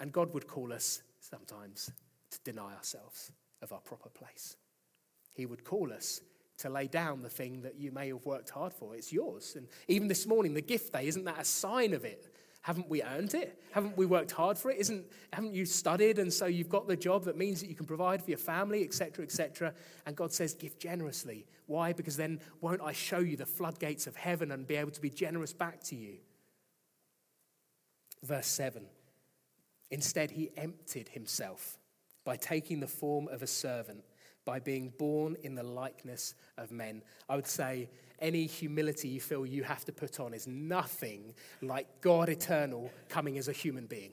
And 0.00 0.12
God 0.12 0.32
would 0.32 0.46
call 0.46 0.72
us 0.72 1.02
sometimes 1.20 1.90
to 2.30 2.38
deny 2.44 2.74
ourselves 2.74 3.30
of 3.60 3.72
our 3.72 3.80
proper 3.80 4.08
place. 4.08 4.56
He 5.34 5.44
would 5.44 5.64
call 5.64 5.92
us 5.92 6.20
to 6.58 6.68
lay 6.68 6.86
down 6.86 7.22
the 7.22 7.28
thing 7.28 7.62
that 7.62 7.76
you 7.76 7.92
may 7.92 8.08
have 8.08 8.24
worked 8.24 8.50
hard 8.50 8.72
for. 8.72 8.94
It's 8.94 9.12
yours. 9.12 9.54
And 9.56 9.68
even 9.86 10.08
this 10.08 10.26
morning, 10.26 10.54
the 10.54 10.60
gift 10.60 10.92
day, 10.92 11.06
isn't 11.06 11.24
that 11.24 11.40
a 11.40 11.44
sign 11.44 11.94
of 11.94 12.04
it? 12.04 12.34
Haven't 12.62 12.88
we 12.88 13.02
earned 13.02 13.34
it? 13.34 13.62
Haven't 13.70 13.96
we 13.96 14.04
worked 14.04 14.32
hard 14.32 14.58
for 14.58 14.70
it? 14.70 14.78
Isn't, 14.78 15.06
haven't 15.32 15.54
you 15.54 15.64
studied 15.64 16.18
and 16.18 16.32
so 16.32 16.46
you've 16.46 16.68
got 16.68 16.88
the 16.88 16.96
job 16.96 17.24
that 17.24 17.36
means 17.36 17.60
that 17.60 17.68
you 17.68 17.74
can 17.74 17.86
provide 17.86 18.22
for 18.22 18.30
your 18.30 18.38
family, 18.38 18.82
etc., 18.82 19.24
etc.? 19.24 19.72
And 20.04 20.16
God 20.16 20.32
says, 20.32 20.54
give 20.54 20.78
generously. 20.78 21.46
Why? 21.66 21.92
Because 21.92 22.16
then 22.16 22.40
won't 22.60 22.82
I 22.82 22.92
show 22.92 23.20
you 23.20 23.36
the 23.36 23.46
floodgates 23.46 24.06
of 24.06 24.16
heaven 24.16 24.50
and 24.50 24.66
be 24.66 24.74
able 24.76 24.90
to 24.90 25.00
be 25.00 25.10
generous 25.10 25.52
back 25.52 25.82
to 25.84 25.96
you? 25.96 26.16
Verse 28.22 28.48
7 28.48 28.84
Instead, 29.90 30.32
he 30.32 30.50
emptied 30.56 31.08
himself 31.08 31.78
by 32.24 32.36
taking 32.36 32.80
the 32.80 32.86
form 32.86 33.28
of 33.28 33.42
a 33.42 33.46
servant, 33.46 34.04
by 34.48 34.58
being 34.58 34.90
born 34.96 35.36
in 35.42 35.54
the 35.54 35.62
likeness 35.62 36.34
of 36.56 36.72
men. 36.72 37.02
I 37.28 37.36
would 37.36 37.46
say 37.46 37.90
any 38.18 38.46
humility 38.46 39.06
you 39.08 39.20
feel 39.20 39.44
you 39.44 39.62
have 39.62 39.84
to 39.84 39.92
put 39.92 40.20
on 40.20 40.32
is 40.32 40.46
nothing 40.46 41.34
like 41.60 42.00
God 42.00 42.30
eternal 42.30 42.90
coming 43.10 43.36
as 43.36 43.48
a 43.48 43.52
human 43.52 43.84
being. 43.84 44.12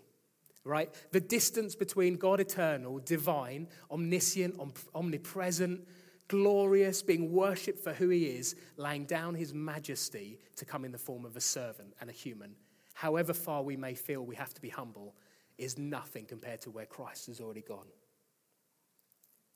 Right? 0.65 0.93
The 1.13 1.21
distance 1.21 1.73
between 1.73 2.17
God 2.17 2.41
eternal, 2.41 2.99
divine, 2.99 3.69
omniscient, 3.89 4.59
omnipresent, 4.93 5.87
glorious, 6.27 7.01
being 7.01 7.31
worshipped 7.31 7.81
for 7.81 7.93
who 7.93 8.09
he 8.09 8.25
is, 8.25 8.57
laying 8.75 9.05
down 9.05 9.35
his 9.35 9.53
majesty 9.53 10.37
to 10.57 10.65
come 10.65 10.83
in 10.83 10.91
the 10.91 10.97
form 10.97 11.23
of 11.23 11.37
a 11.37 11.41
servant 11.41 11.93
and 12.01 12.09
a 12.09 12.13
human. 12.13 12.55
However 12.93 13.31
far 13.31 13.63
we 13.63 13.77
may 13.77 13.93
feel 13.93 14.25
we 14.25 14.35
have 14.35 14.53
to 14.53 14.61
be 14.61 14.67
humble, 14.69 15.15
is 15.57 15.77
nothing 15.77 16.25
compared 16.25 16.59
to 16.63 16.71
where 16.71 16.85
Christ 16.85 17.27
has 17.27 17.39
already 17.39 17.61
gone. 17.61 17.87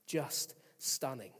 Just 0.08 0.56
stunning, 0.80 1.32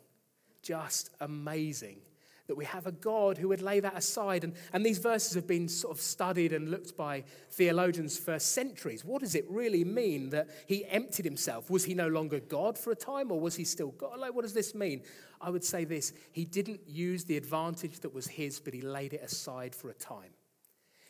just 0.62 1.10
amazing 1.20 2.02
that 2.50 2.56
we 2.56 2.66
have 2.66 2.88
a 2.88 2.92
God 2.92 3.38
who 3.38 3.48
would 3.50 3.62
lay 3.62 3.80
that 3.80 3.96
aside. 3.96 4.44
And, 4.44 4.54
and 4.74 4.84
these 4.84 4.98
verses 4.98 5.36
have 5.36 5.46
been 5.46 5.70
sort 5.70 5.96
of 5.96 6.02
studied 6.02 6.52
and 6.52 6.72
looked 6.72 6.98
by 6.98 7.24
theologians 7.52 8.18
for 8.18 8.40
centuries. 8.40 9.06
What 9.06 9.22
does 9.22 9.36
it 9.36 9.46
really 9.48 9.84
mean 9.84 10.32
that 10.32 10.50
he 10.66 10.84
emptied 10.86 11.26
himself? 11.26 11.70
Was 11.70 11.86
he 11.86 11.94
no 11.94 12.08
longer 12.08 12.40
God 12.40 12.76
for 12.76 12.90
a 12.90 12.96
time 12.96 13.32
or 13.32 13.40
was 13.40 13.56
he 13.56 13.64
still 13.64 13.92
God? 13.92 14.20
Like, 14.20 14.34
what 14.34 14.42
does 14.42 14.56
this 14.56 14.74
mean? 14.74 15.04
I 15.40 15.52
would 15.52 15.64
say 15.64 15.86
this 15.86 16.12
He 16.32 16.44
didn't 16.44 16.82
use 16.88 17.24
the 17.24 17.38
advantage 17.38 18.00
that 18.00 18.16
was 18.16 18.28
his, 18.28 18.60
but 18.60 18.74
he 18.74 18.82
laid 18.82 19.14
it 19.14 19.22
aside 19.22 19.76
for 19.76 19.92
a 19.92 19.94
time. 19.94 20.32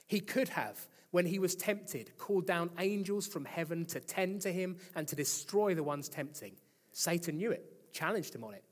He 0.07 0.19
could 0.19 0.49
have, 0.49 0.87
when 1.11 1.25
he 1.25 1.39
was 1.39 1.55
tempted, 1.55 2.17
called 2.17 2.47
down 2.47 2.69
angels 2.79 3.27
from 3.27 3.45
heaven 3.45 3.85
to 3.85 4.01
tend 4.01 4.41
to 4.41 4.51
him 4.51 4.75
and 4.93 5.07
to 5.07 5.15
destroy 5.15 5.73
the 5.73 5.83
ones 5.83 6.09
tempting. 6.09 6.57
Satan 6.91 7.37
knew 7.37 7.51
it, 7.51 7.63
challenged 7.91 8.35
him 8.35 8.43
on 8.43 8.53
it, 8.53 8.63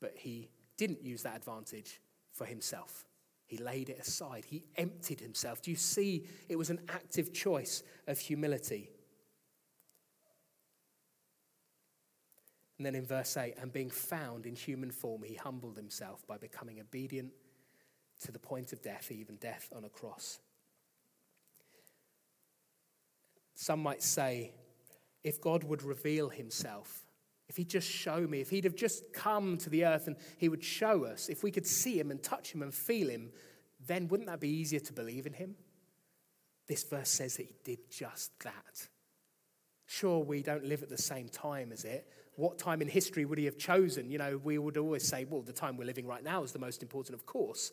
but 0.00 0.12
he 0.16 0.48
didn't 0.76 1.02
use 1.02 1.22
that 1.22 1.36
advantage 1.36 2.00
for 2.32 2.44
himself. 2.44 3.04
He 3.46 3.58
laid 3.58 3.90
it 3.90 3.98
aside. 3.98 4.44
He 4.46 4.64
emptied 4.76 5.20
himself. 5.20 5.60
Do 5.60 5.70
you 5.70 5.76
see? 5.76 6.26
It 6.48 6.56
was 6.56 6.70
an 6.70 6.80
active 6.88 7.32
choice 7.32 7.82
of 8.06 8.18
humility. 8.18 8.90
And 12.78 12.86
then 12.86 12.94
in 12.94 13.04
verse 13.06 13.36
8, 13.36 13.54
and 13.60 13.72
being 13.72 13.90
found 13.90 14.46
in 14.46 14.56
human 14.56 14.90
form, 14.90 15.22
he 15.22 15.34
humbled 15.34 15.76
himself 15.76 16.26
by 16.26 16.38
becoming 16.38 16.80
obedient 16.80 17.30
to 18.22 18.32
the 18.32 18.38
point 18.38 18.72
of 18.72 18.82
death, 18.82 19.12
even 19.12 19.36
death 19.36 19.68
on 19.76 19.84
a 19.84 19.88
cross. 19.88 20.40
Some 23.54 23.82
might 23.82 24.02
say, 24.02 24.52
if 25.22 25.40
God 25.40 25.62
would 25.64 25.82
reveal 25.82 26.28
himself 26.28 27.02
if 27.52 27.58
he'd 27.58 27.68
just 27.68 27.86
show 27.86 28.26
me, 28.26 28.40
if 28.40 28.48
he'd 28.48 28.64
have 28.64 28.74
just 28.74 29.12
come 29.12 29.58
to 29.58 29.68
the 29.68 29.84
earth 29.84 30.06
and 30.06 30.16
he 30.38 30.48
would 30.48 30.64
show 30.64 31.04
us, 31.04 31.28
if 31.28 31.42
we 31.42 31.50
could 31.50 31.66
see 31.66 32.00
him 32.00 32.10
and 32.10 32.22
touch 32.22 32.50
him 32.50 32.62
and 32.62 32.72
feel 32.72 33.10
him, 33.10 33.30
then 33.86 34.08
wouldn't 34.08 34.30
that 34.30 34.40
be 34.40 34.48
easier 34.48 34.80
to 34.80 34.92
believe 34.94 35.26
in 35.26 35.34
him? 35.34 35.54
This 36.66 36.82
verse 36.82 37.10
says 37.10 37.36
that 37.36 37.42
he 37.42 37.54
did 37.62 37.90
just 37.90 38.32
that. 38.40 38.88
Sure, 39.84 40.20
we 40.24 40.42
don't 40.42 40.64
live 40.64 40.82
at 40.82 40.88
the 40.88 40.96
same 40.96 41.28
time 41.28 41.72
as 41.72 41.84
it. 41.84 42.08
What 42.36 42.56
time 42.58 42.80
in 42.80 42.88
history 42.88 43.26
would 43.26 43.36
he 43.36 43.44
have 43.44 43.58
chosen? 43.58 44.10
You 44.10 44.16
know, 44.16 44.40
we 44.42 44.56
would 44.56 44.78
always 44.78 45.06
say, 45.06 45.26
well, 45.26 45.42
the 45.42 45.52
time 45.52 45.76
we're 45.76 45.84
living 45.84 46.06
right 46.06 46.24
now 46.24 46.42
is 46.44 46.52
the 46.52 46.58
most 46.58 46.80
important, 46.82 47.14
of 47.14 47.26
course. 47.26 47.70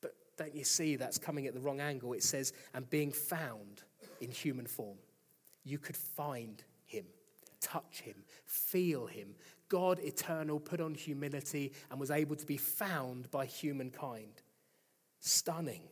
But 0.00 0.14
don't 0.38 0.54
you 0.54 0.64
see 0.64 0.96
that's 0.96 1.18
coming 1.18 1.46
at 1.46 1.52
the 1.52 1.60
wrong 1.60 1.80
angle? 1.80 2.14
It 2.14 2.22
says, 2.22 2.54
and 2.72 2.88
being 2.88 3.12
found 3.12 3.82
in 4.22 4.30
human 4.30 4.64
form. 4.64 4.96
You 5.64 5.78
could 5.78 5.98
find 5.98 6.64
him 6.86 7.04
touch 7.62 8.02
him, 8.02 8.16
feel 8.46 9.06
him. 9.06 9.34
God 9.68 10.00
eternal 10.00 10.60
put 10.60 10.80
on 10.80 10.94
humility 10.94 11.72
and 11.90 11.98
was 11.98 12.10
able 12.10 12.36
to 12.36 12.44
be 12.44 12.58
found 12.58 13.30
by 13.30 13.46
humankind. 13.46 14.42
Stunning. 15.20 15.82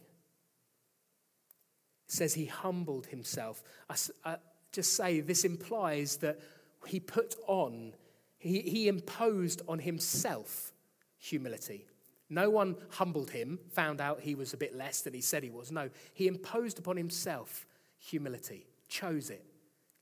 It 2.06 2.12
says 2.12 2.34
he 2.34 2.46
humbled 2.46 3.06
himself. 3.06 3.62
I, 3.88 3.94
I 4.24 4.36
just 4.72 4.94
say 4.96 5.20
this 5.20 5.44
implies 5.44 6.16
that 6.18 6.40
he 6.86 7.00
put 7.00 7.36
on, 7.46 7.94
he, 8.38 8.60
he 8.60 8.88
imposed 8.88 9.62
on 9.68 9.78
himself 9.78 10.72
humility. 11.18 11.86
No 12.28 12.50
one 12.50 12.76
humbled 12.90 13.30
him, 13.30 13.58
found 13.72 14.00
out 14.00 14.20
he 14.20 14.34
was 14.34 14.52
a 14.52 14.56
bit 14.56 14.76
less 14.76 15.00
than 15.02 15.14
he 15.14 15.20
said 15.20 15.42
he 15.42 15.50
was. 15.50 15.72
No, 15.72 15.90
he 16.14 16.28
imposed 16.28 16.78
upon 16.78 16.96
himself 16.96 17.66
humility, 17.98 18.66
chose 18.88 19.30
it, 19.30 19.44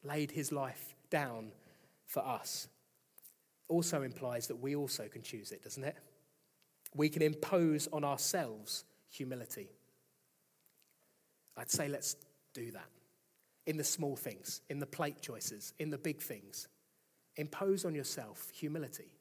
laid 0.02 0.30
his 0.30 0.52
life 0.52 0.94
down 1.10 1.52
for 2.08 2.26
us 2.26 2.66
also 3.68 4.02
implies 4.02 4.48
that 4.48 4.56
we 4.56 4.74
also 4.74 5.06
can 5.08 5.22
choose 5.22 5.52
it, 5.52 5.62
doesn't 5.62 5.84
it? 5.84 5.96
We 6.94 7.10
can 7.10 7.22
impose 7.22 7.86
on 7.92 8.02
ourselves 8.02 8.84
humility. 9.10 9.68
I'd 11.56 11.70
say 11.70 11.88
let's 11.88 12.16
do 12.54 12.70
that 12.72 12.88
in 13.66 13.76
the 13.76 13.84
small 13.84 14.16
things, 14.16 14.62
in 14.70 14.78
the 14.78 14.86
plate 14.86 15.20
choices, 15.20 15.74
in 15.78 15.90
the 15.90 15.98
big 15.98 16.22
things. 16.22 16.66
Impose 17.36 17.84
on 17.84 17.94
yourself 17.94 18.48
humility. 18.54 19.12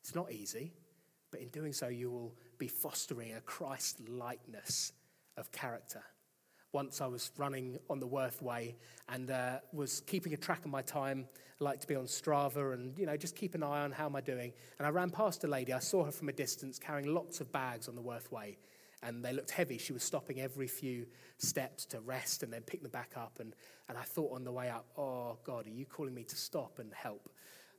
It's 0.00 0.14
not 0.14 0.32
easy, 0.32 0.72
but 1.30 1.40
in 1.40 1.48
doing 1.48 1.74
so, 1.74 1.88
you 1.88 2.10
will 2.10 2.34
be 2.56 2.68
fostering 2.68 3.34
a 3.34 3.40
Christ 3.42 4.00
likeness 4.08 4.92
of 5.36 5.52
character 5.52 6.02
once 6.72 7.00
I 7.00 7.06
was 7.06 7.30
running 7.36 7.78
on 7.90 8.00
the 8.00 8.06
Worth 8.06 8.40
Way 8.40 8.76
and 9.08 9.30
uh, 9.30 9.58
was 9.72 10.00
keeping 10.06 10.32
a 10.32 10.36
track 10.36 10.64
of 10.64 10.70
my 10.70 10.82
time. 10.82 11.26
I 11.60 11.64
like 11.64 11.80
to 11.80 11.86
be 11.86 11.94
on 11.94 12.04
Strava 12.04 12.72
and, 12.72 12.98
you 12.98 13.06
know, 13.06 13.16
just 13.16 13.36
keep 13.36 13.54
an 13.54 13.62
eye 13.62 13.82
on 13.82 13.92
how 13.92 14.06
am 14.06 14.16
I 14.16 14.22
doing. 14.22 14.52
And 14.78 14.86
I 14.86 14.90
ran 14.90 15.10
past 15.10 15.44
a 15.44 15.46
lady. 15.46 15.72
I 15.72 15.78
saw 15.78 16.04
her 16.04 16.10
from 16.10 16.28
a 16.28 16.32
distance 16.32 16.78
carrying 16.78 17.14
lots 17.14 17.40
of 17.40 17.52
bags 17.52 17.88
on 17.88 17.94
the 17.94 18.00
Worth 18.00 18.32
Way. 18.32 18.58
And 19.02 19.24
they 19.24 19.32
looked 19.32 19.50
heavy. 19.50 19.78
She 19.78 19.92
was 19.92 20.02
stopping 20.02 20.40
every 20.40 20.68
few 20.68 21.06
steps 21.36 21.84
to 21.86 22.00
rest 22.00 22.42
and 22.42 22.52
then 22.52 22.62
pick 22.62 22.82
them 22.82 22.92
back 22.92 23.12
up. 23.16 23.38
And, 23.40 23.54
and 23.88 23.98
I 23.98 24.02
thought 24.02 24.32
on 24.32 24.44
the 24.44 24.52
way 24.52 24.70
up, 24.70 24.86
oh, 24.96 25.38
God, 25.44 25.66
are 25.66 25.70
you 25.70 25.84
calling 25.84 26.14
me 26.14 26.24
to 26.24 26.36
stop 26.36 26.78
and 26.78 26.92
help? 26.94 27.28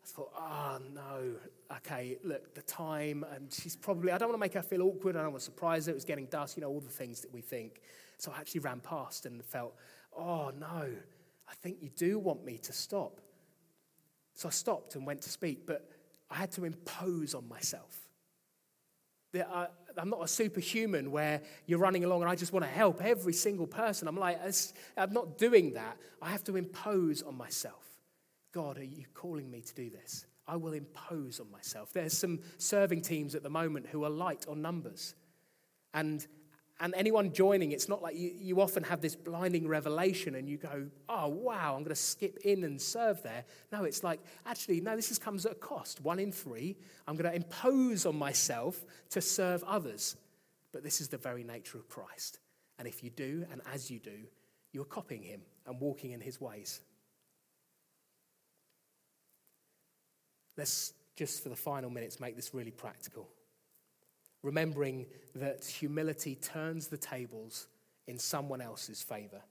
I 0.04 0.06
thought, 0.06 0.32
oh 0.38 0.80
no, 0.94 1.78
okay, 1.78 2.18
look, 2.26 2.54
the 2.56 2.62
time, 2.64 3.26
and 3.34 3.52
she's 3.54 3.78
probably, 3.78 4.12
I 4.12 4.18
don't 4.18 4.28
want 4.28 4.36
to 4.36 4.40
make 4.40 4.54
her 4.54 4.62
feel 4.62 4.82
awkward, 4.82 5.16
I 5.16 5.22
don't 5.22 5.32
want 5.32 5.40
to 5.40 5.46
surprise 5.46 5.86
her, 5.86 5.92
it 5.92 5.96
was 5.96 6.04
getting 6.04 6.26
dusk, 6.26 6.58
you 6.58 6.62
know, 6.62 6.68
all 6.68 6.82
the 6.82 6.90
things 6.90 7.22
that 7.22 7.34
we 7.34 7.40
think. 7.40 7.80
So 8.24 8.32
I 8.34 8.40
actually 8.40 8.62
ran 8.62 8.80
past 8.80 9.26
and 9.26 9.44
felt, 9.44 9.76
oh 10.18 10.50
no, 10.58 10.88
I 11.46 11.54
think 11.62 11.80
you 11.82 11.90
do 11.90 12.18
want 12.18 12.46
me 12.46 12.58
to 12.60 12.72
stop. 12.72 13.20
So 14.34 14.48
I 14.48 14.52
stopped 14.52 14.96
and 14.96 15.06
went 15.06 15.24
to 15.24 15.30
speak, 15.30 15.68
but 15.68 15.92
I 16.32 16.36
had 16.36 16.50
to 16.54 16.64
impose 16.64 17.36
on 17.36 17.50
myself. 17.50 18.00
I'm 19.36 20.10
not 20.10 20.24
a 20.24 20.28
superhuman 20.30 21.12
where 21.12 21.42
you're 21.66 21.80
running 21.80 22.06
along 22.06 22.22
and 22.22 22.32
I 22.32 22.36
just 22.36 22.54
want 22.54 22.64
to 22.64 22.72
help 22.72 23.04
every 23.04 23.34
single 23.34 23.68
person. 23.68 24.08
I'm 24.08 24.16
like, 24.16 24.40
I'm 24.96 25.12
not 25.12 25.38
doing 25.38 25.74
that. 25.74 25.98
I 26.22 26.30
have 26.30 26.46
to 26.46 26.56
impose 26.56 27.24
on 27.24 27.36
myself. 27.36 27.84
God, 28.54 28.78
are 28.78 28.86
you 28.86 29.04
calling 29.14 29.52
me 29.52 29.60
to 29.60 29.74
do 29.74 29.90
this? 29.90 30.28
I 30.48 30.56
will 30.56 30.72
impose 30.72 31.42
on 31.42 31.52
myself. 31.52 31.92
There's 31.92 32.18
some 32.18 32.40
serving 32.58 33.02
teams 33.02 33.36
at 33.36 33.44
the 33.44 33.50
moment 33.50 33.88
who 33.88 34.06
are 34.06 34.10
light 34.10 34.46
on 34.48 34.62
numbers. 34.62 35.14
And, 35.94 36.26
and 36.80 36.94
anyone 36.96 37.32
joining, 37.32 37.72
it's 37.72 37.88
not 37.88 38.02
like 38.02 38.16
you, 38.16 38.32
you 38.36 38.60
often 38.60 38.84
have 38.84 39.00
this 39.00 39.16
blinding 39.16 39.68
revelation 39.68 40.36
and 40.36 40.50
you 40.50 40.58
go, 40.58 40.88
oh, 41.08 41.28
wow, 41.28 41.76
I'm 41.76 41.84
going 41.84 41.96
to 41.96 41.96
skip 41.96 42.40
in 42.44 42.64
and 42.64 42.82
serve 42.82 43.22
there. 43.24 43.46
No, 43.72 43.84
it's 43.84 44.04
like, 44.04 44.20
actually, 44.46 44.82
no, 44.82 44.96
this 44.96 45.12
is, 45.12 45.20
comes 45.20 45.46
at 45.46 45.54
a 45.54 45.56
cost. 45.56 46.02
One 46.02 46.20
in 46.20 46.32
three, 46.32 46.76
I'm 47.08 47.16
going 47.16 47.30
to 47.30 47.36
impose 47.36 48.06
on 48.06 48.18
myself 48.18 48.84
to 49.12 49.22
serve 49.22 49.64
others. 49.64 50.18
But 50.72 50.84
this 50.84 51.00
is 51.00 51.08
the 51.08 51.18
very 51.18 51.44
nature 51.44 51.78
of 51.78 51.88
Christ. 51.88 52.40
And 52.80 52.88
if 52.88 53.04
you 53.04 53.12
do, 53.12 53.46
and 53.52 53.62
as 53.72 53.92
you 53.92 54.00
do, 54.00 54.26
you're 54.72 54.86
copying 54.86 55.22
him 55.22 55.42
and 55.68 55.80
walking 55.80 56.12
in 56.12 56.20
his 56.20 56.42
ways. 56.42 56.82
Let's 60.58 60.94
just 61.16 61.44
for 61.44 61.50
the 61.50 61.56
final 61.56 61.90
minutes 61.90 62.20
make 62.20 62.36
this 62.36 62.54
really 62.54 62.72
practical. 62.72 63.30
Remembering 64.44 65.06
that 65.36 65.66
humility 65.66 66.36
turns 66.36 66.88
the 66.88 66.98
tables 66.98 67.68
in 68.08 68.20
someone 68.20 68.62
else's 68.62 69.02
favor. 69.02 69.42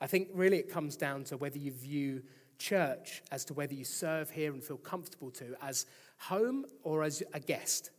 I 0.00 0.06
think 0.06 0.28
really 0.32 0.58
it 0.58 0.70
comes 0.70 0.96
down 0.96 1.24
to 1.24 1.36
whether 1.36 1.58
you 1.58 1.72
view 1.72 2.22
church 2.58 3.22
as 3.30 3.44
to 3.46 3.54
whether 3.54 3.74
you 3.74 3.84
serve 3.84 4.30
here 4.30 4.52
and 4.52 4.62
feel 4.62 4.76
comfortable 4.76 5.30
to 5.32 5.56
as 5.60 5.86
home 6.18 6.64
or 6.82 7.02
as 7.02 7.22
a 7.34 7.40
guest. 7.40 7.90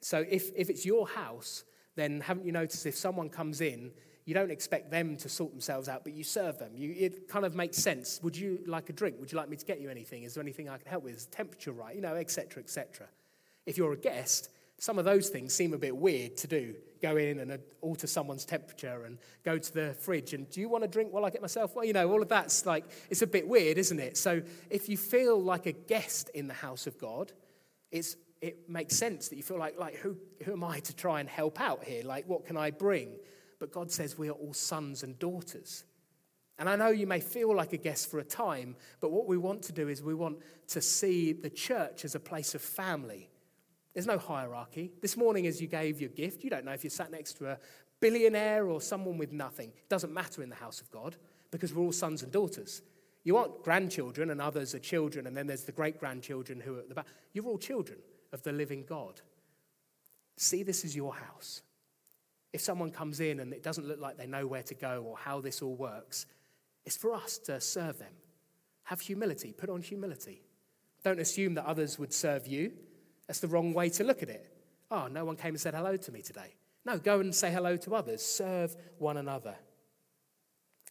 So 0.00 0.24
if, 0.28 0.50
if 0.54 0.70
it's 0.70 0.86
your 0.86 1.08
house, 1.08 1.64
then 1.96 2.20
haven't 2.20 2.44
you 2.44 2.52
noticed 2.52 2.86
if 2.86 2.96
someone 2.96 3.28
comes 3.28 3.60
in, 3.60 3.90
you 4.24 4.34
don't 4.34 4.50
expect 4.50 4.90
them 4.90 5.16
to 5.16 5.28
sort 5.28 5.50
themselves 5.50 5.88
out, 5.88 6.02
but 6.04 6.14
you 6.14 6.24
serve 6.24 6.58
them. 6.58 6.72
You, 6.74 6.94
it 6.96 7.28
kind 7.28 7.44
of 7.44 7.54
makes 7.54 7.76
sense. 7.76 8.20
Would 8.22 8.36
you 8.36 8.60
like 8.66 8.88
a 8.88 8.92
drink? 8.92 9.16
Would 9.20 9.30
you 9.32 9.38
like 9.38 9.48
me 9.48 9.56
to 9.56 9.66
get 9.66 9.80
you 9.80 9.90
anything? 9.90 10.22
Is 10.22 10.34
there 10.34 10.42
anything 10.42 10.68
I 10.68 10.78
can 10.78 10.88
help 10.88 11.04
with? 11.04 11.16
Is 11.16 11.26
the 11.26 11.36
temperature 11.36 11.72
right? 11.72 11.94
You 11.94 12.00
know, 12.00 12.14
etc., 12.14 12.62
etc. 12.62 13.06
If 13.66 13.76
you're 13.76 13.92
a 13.92 13.98
guest, 13.98 14.50
some 14.84 14.98
of 14.98 15.06
those 15.06 15.30
things 15.30 15.54
seem 15.54 15.72
a 15.72 15.78
bit 15.78 15.96
weird 15.96 16.36
to 16.36 16.46
do. 16.46 16.74
Go 17.00 17.16
in 17.16 17.38
and 17.38 17.58
alter 17.80 18.06
someone's 18.06 18.44
temperature 18.44 19.04
and 19.06 19.16
go 19.42 19.56
to 19.56 19.72
the 19.72 19.94
fridge 19.94 20.34
and 20.34 20.46
do 20.50 20.60
you 20.60 20.68
want 20.68 20.84
a 20.84 20.86
drink 20.86 21.10
while 21.10 21.24
I 21.24 21.30
get 21.30 21.40
myself? 21.40 21.74
Well, 21.74 21.86
you 21.86 21.94
know, 21.94 22.12
all 22.12 22.20
of 22.20 22.28
that's 22.28 22.66
like, 22.66 22.84
it's 23.08 23.22
a 23.22 23.26
bit 23.26 23.48
weird, 23.48 23.78
isn't 23.78 23.98
it? 23.98 24.18
So 24.18 24.42
if 24.68 24.90
you 24.90 24.98
feel 24.98 25.42
like 25.42 25.64
a 25.64 25.72
guest 25.72 26.28
in 26.34 26.48
the 26.48 26.54
house 26.54 26.86
of 26.86 26.98
God, 26.98 27.32
it's, 27.90 28.16
it 28.42 28.68
makes 28.68 28.94
sense 28.94 29.28
that 29.28 29.36
you 29.36 29.42
feel 29.42 29.58
like, 29.58 29.80
like 29.80 29.94
who, 29.96 30.18
who 30.44 30.52
am 30.52 30.62
I 30.62 30.80
to 30.80 30.94
try 30.94 31.20
and 31.20 31.30
help 31.30 31.62
out 31.62 31.82
here? 31.84 32.04
Like, 32.04 32.28
what 32.28 32.44
can 32.44 32.58
I 32.58 32.70
bring? 32.70 33.16
But 33.58 33.72
God 33.72 33.90
says 33.90 34.18
we 34.18 34.28
are 34.28 34.32
all 34.32 34.52
sons 34.52 35.02
and 35.02 35.18
daughters. 35.18 35.84
And 36.58 36.68
I 36.68 36.76
know 36.76 36.88
you 36.88 37.06
may 37.06 37.20
feel 37.20 37.56
like 37.56 37.72
a 37.72 37.78
guest 37.78 38.10
for 38.10 38.18
a 38.18 38.24
time, 38.24 38.76
but 39.00 39.12
what 39.12 39.26
we 39.26 39.38
want 39.38 39.62
to 39.62 39.72
do 39.72 39.88
is 39.88 40.02
we 40.02 40.14
want 40.14 40.40
to 40.68 40.82
see 40.82 41.32
the 41.32 41.48
church 41.48 42.04
as 42.04 42.14
a 42.14 42.20
place 42.20 42.54
of 42.54 42.60
family 42.60 43.30
there's 43.94 44.06
no 44.06 44.18
hierarchy. 44.18 44.92
This 45.00 45.16
morning, 45.16 45.46
as 45.46 45.60
you 45.60 45.68
gave 45.68 46.00
your 46.00 46.10
gift, 46.10 46.42
you 46.42 46.50
don't 46.50 46.64
know 46.64 46.72
if 46.72 46.82
you're 46.82 46.90
sat 46.90 47.12
next 47.12 47.34
to 47.38 47.52
a 47.52 47.58
billionaire 48.00 48.66
or 48.66 48.80
someone 48.80 49.16
with 49.16 49.32
nothing. 49.32 49.68
It 49.68 49.88
doesn't 49.88 50.12
matter 50.12 50.42
in 50.42 50.50
the 50.50 50.56
house 50.56 50.80
of 50.80 50.90
God 50.90 51.16
because 51.50 51.72
we're 51.72 51.84
all 51.84 51.92
sons 51.92 52.22
and 52.22 52.32
daughters. 52.32 52.82
You 53.22 53.36
aren't 53.36 53.62
grandchildren 53.62 54.30
and 54.30 54.40
others 54.40 54.74
are 54.74 54.80
children, 54.80 55.26
and 55.26 55.36
then 55.36 55.46
there's 55.46 55.64
the 55.64 55.72
great 55.72 55.98
grandchildren 55.98 56.60
who 56.60 56.76
are 56.76 56.80
at 56.80 56.88
the 56.88 56.94
back. 56.94 57.06
You're 57.32 57.46
all 57.46 57.56
children 57.56 57.98
of 58.32 58.42
the 58.42 58.52
living 58.52 58.84
God. 58.86 59.20
See 60.36 60.62
this 60.64 60.84
as 60.84 60.96
your 60.96 61.14
house. 61.14 61.62
If 62.52 62.60
someone 62.60 62.90
comes 62.90 63.20
in 63.20 63.40
and 63.40 63.52
it 63.52 63.62
doesn't 63.62 63.86
look 63.86 64.00
like 64.00 64.18
they 64.18 64.26
know 64.26 64.46
where 64.46 64.62
to 64.64 64.74
go 64.74 65.04
or 65.08 65.16
how 65.16 65.40
this 65.40 65.62
all 65.62 65.74
works, 65.74 66.26
it's 66.84 66.96
for 66.96 67.14
us 67.14 67.38
to 67.38 67.60
serve 67.60 67.98
them. 67.98 68.12
Have 68.84 69.00
humility, 69.00 69.52
put 69.52 69.70
on 69.70 69.80
humility. 69.80 70.42
Don't 71.02 71.20
assume 71.20 71.54
that 71.54 71.64
others 71.64 71.98
would 71.98 72.12
serve 72.12 72.46
you. 72.46 72.72
That's 73.26 73.40
the 73.40 73.48
wrong 73.48 73.72
way 73.72 73.88
to 73.90 74.04
look 74.04 74.22
at 74.22 74.28
it. 74.28 74.50
Oh, 74.90 75.08
no 75.08 75.24
one 75.24 75.36
came 75.36 75.54
and 75.54 75.60
said 75.60 75.74
hello 75.74 75.96
to 75.96 76.12
me 76.12 76.22
today. 76.22 76.54
No, 76.84 76.98
go 76.98 77.20
and 77.20 77.34
say 77.34 77.50
hello 77.50 77.76
to 77.78 77.94
others. 77.94 78.22
Serve 78.22 78.76
one 78.98 79.16
another. 79.16 79.54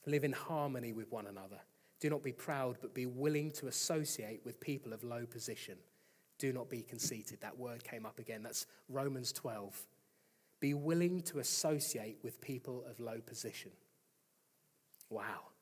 Live 0.05 0.23
in 0.23 0.33
harmony 0.33 0.91
with 0.93 1.11
one 1.11 1.27
another. 1.27 1.59
Do 1.99 2.09
not 2.09 2.23
be 2.23 2.33
proud, 2.33 2.77
but 2.81 2.93
be 2.93 3.05
willing 3.05 3.51
to 3.51 3.67
associate 3.67 4.41
with 4.43 4.59
people 4.59 4.91
of 4.91 5.03
low 5.03 5.25
position. 5.25 5.77
Do 6.39 6.51
not 6.51 6.69
be 6.69 6.81
conceited. 6.81 7.39
That 7.41 7.57
word 7.57 7.83
came 7.83 8.05
up 8.05 8.19
again. 8.19 8.43
That's 8.43 8.65
Romans 8.89 9.31
12. 9.31 9.85
Be 10.59 10.73
willing 10.73 11.21
to 11.21 11.39
associate 11.39 12.17
with 12.23 12.41
people 12.41 12.83
of 12.89 12.99
low 12.99 13.19
position. 13.25 13.71
Wow. 15.09 15.52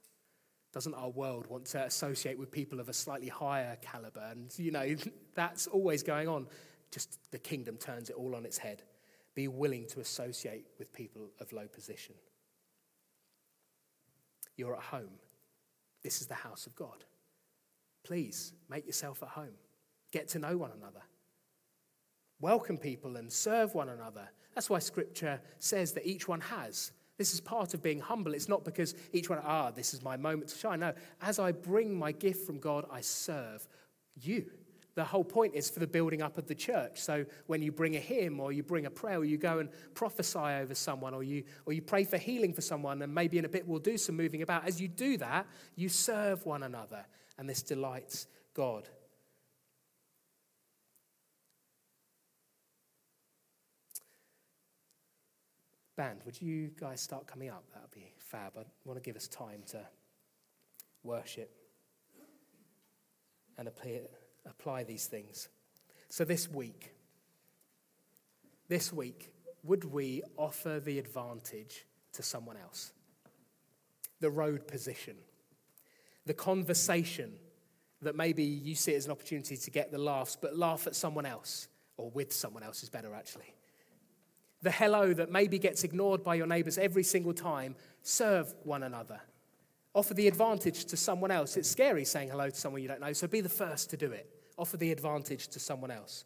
Doesn't 0.73 0.93
our 0.93 1.09
world 1.09 1.47
want 1.47 1.65
to 1.65 1.83
associate 1.83 2.39
with 2.39 2.51
people 2.51 2.79
of 2.79 2.87
a 2.87 2.93
slightly 2.93 3.27
higher 3.27 3.77
caliber? 3.81 4.25
And, 4.31 4.57
you 4.57 4.71
know, 4.71 4.95
that's 5.35 5.67
always 5.67 6.03
going 6.03 6.27
on. 6.27 6.47
Just 6.91 7.19
the 7.31 7.39
kingdom 7.39 7.77
turns 7.77 8.09
it 8.09 8.15
all 8.15 8.35
on 8.35 8.45
its 8.45 8.57
head. 8.57 8.83
Be 9.35 9.47
willing 9.47 9.85
to 9.87 9.99
associate 9.99 10.65
with 10.77 10.93
people 10.93 11.29
of 11.39 11.51
low 11.51 11.67
position. 11.67 12.15
You're 14.57 14.75
at 14.75 14.83
home. 14.83 15.19
This 16.03 16.21
is 16.21 16.27
the 16.27 16.35
house 16.35 16.65
of 16.65 16.75
God. 16.75 17.05
Please 18.03 18.53
make 18.69 18.85
yourself 18.85 19.21
at 19.23 19.29
home. 19.29 19.55
Get 20.11 20.27
to 20.29 20.39
know 20.39 20.57
one 20.57 20.71
another. 20.77 21.01
Welcome 22.39 22.77
people 22.77 23.17
and 23.17 23.31
serve 23.31 23.75
one 23.75 23.89
another. 23.89 24.29
That's 24.55 24.69
why 24.69 24.79
scripture 24.79 25.39
says 25.59 25.93
that 25.93 26.07
each 26.07 26.27
one 26.27 26.41
has 26.41 26.91
this 27.21 27.35
is 27.35 27.39
part 27.39 27.75
of 27.75 27.83
being 27.83 27.99
humble. 27.99 28.33
It's 28.33 28.49
not 28.49 28.65
because 28.65 28.95
each 29.13 29.29
one, 29.29 29.39
ah, 29.43 29.69
this 29.69 29.93
is 29.93 30.01
my 30.01 30.17
moment 30.17 30.49
to 30.49 30.57
shine. 30.57 30.79
No, 30.79 30.91
as 31.21 31.37
I 31.37 31.51
bring 31.51 31.93
my 31.93 32.11
gift 32.11 32.47
from 32.47 32.57
God, 32.57 32.85
I 32.91 33.01
serve 33.01 33.67
you. 34.15 34.49
The 34.95 35.03
whole 35.03 35.23
point 35.23 35.53
is 35.53 35.69
for 35.69 35.79
the 35.79 35.85
building 35.85 36.23
up 36.23 36.39
of 36.39 36.47
the 36.47 36.55
church. 36.55 36.99
So 36.99 37.25
when 37.45 37.61
you 37.61 37.71
bring 37.71 37.95
a 37.95 37.99
hymn 37.99 38.39
or 38.39 38.51
you 38.51 38.63
bring 38.63 38.87
a 38.87 38.89
prayer 38.89 39.19
or 39.19 39.23
you 39.23 39.37
go 39.37 39.59
and 39.59 39.69
prophesy 39.93 40.39
over 40.39 40.73
someone 40.73 41.13
or 41.13 41.21
you, 41.21 41.43
or 41.67 41.73
you 41.73 41.83
pray 41.83 42.05
for 42.05 42.17
healing 42.17 42.53
for 42.53 42.61
someone, 42.61 43.03
and 43.03 43.13
maybe 43.13 43.37
in 43.37 43.45
a 43.45 43.49
bit 43.49 43.67
we'll 43.67 43.79
do 43.79 43.99
some 43.99 44.17
moving 44.17 44.41
about, 44.41 44.67
as 44.67 44.81
you 44.81 44.87
do 44.87 45.15
that, 45.17 45.45
you 45.75 45.89
serve 45.89 46.43
one 46.47 46.63
another. 46.63 47.05
And 47.37 47.47
this 47.47 47.61
delights 47.61 48.25
God. 48.55 48.89
Band, 56.01 56.21
would 56.25 56.41
you 56.41 56.71
guys 56.79 56.99
start 56.99 57.27
coming 57.27 57.51
up? 57.51 57.63
That 57.73 57.83
would 57.83 57.91
be 57.91 58.11
fab. 58.17 58.53
I 58.57 58.63
want 58.85 58.97
to 58.97 59.07
give 59.07 59.15
us 59.15 59.27
time 59.27 59.61
to 59.67 59.85
worship 61.03 61.51
and 63.55 63.67
apply, 63.67 64.01
apply 64.49 64.83
these 64.83 65.05
things. 65.05 65.49
So, 66.09 66.25
this 66.25 66.49
week, 66.49 66.95
this 68.67 68.91
week, 68.91 69.31
would 69.61 69.83
we 69.83 70.23
offer 70.37 70.79
the 70.79 70.97
advantage 70.97 71.85
to 72.13 72.23
someone 72.23 72.57
else? 72.57 72.93
The 74.21 74.31
road 74.31 74.67
position, 74.67 75.17
the 76.25 76.33
conversation 76.33 77.33
that 78.01 78.15
maybe 78.15 78.43
you 78.43 78.73
see 78.73 78.95
as 78.95 79.05
an 79.05 79.11
opportunity 79.11 79.55
to 79.55 79.69
get 79.69 79.91
the 79.91 79.99
laughs, 79.99 80.35
but 80.35 80.57
laugh 80.57 80.87
at 80.87 80.95
someone 80.95 81.27
else, 81.27 81.67
or 81.97 82.09
with 82.09 82.33
someone 82.33 82.63
else 82.63 82.81
is 82.81 82.89
better 82.89 83.13
actually 83.13 83.53
the 84.61 84.71
hello 84.71 85.13
that 85.13 85.31
maybe 85.31 85.57
gets 85.57 85.83
ignored 85.83 86.23
by 86.23 86.35
your 86.35 86.47
neighbors 86.47 86.77
every 86.77 87.03
single 87.03 87.33
time, 87.33 87.75
serve 88.03 88.53
one 88.63 88.83
another. 88.83 89.19
Offer 89.93 90.13
the 90.13 90.27
advantage 90.27 90.85
to 90.85 90.97
someone 90.97 91.31
else. 91.31 91.57
It's 91.57 91.69
scary 91.69 92.05
saying 92.05 92.29
hello 92.29 92.49
to 92.49 92.55
someone 92.55 92.81
you 92.81 92.87
don't 92.87 93.01
know, 93.01 93.13
so 93.13 93.27
be 93.27 93.41
the 93.41 93.49
first 93.49 93.89
to 93.89 93.97
do 93.97 94.11
it. 94.11 94.29
Offer 94.57 94.77
the 94.77 94.91
advantage 94.91 95.47
to 95.49 95.59
someone 95.59 95.91
else. 95.91 96.25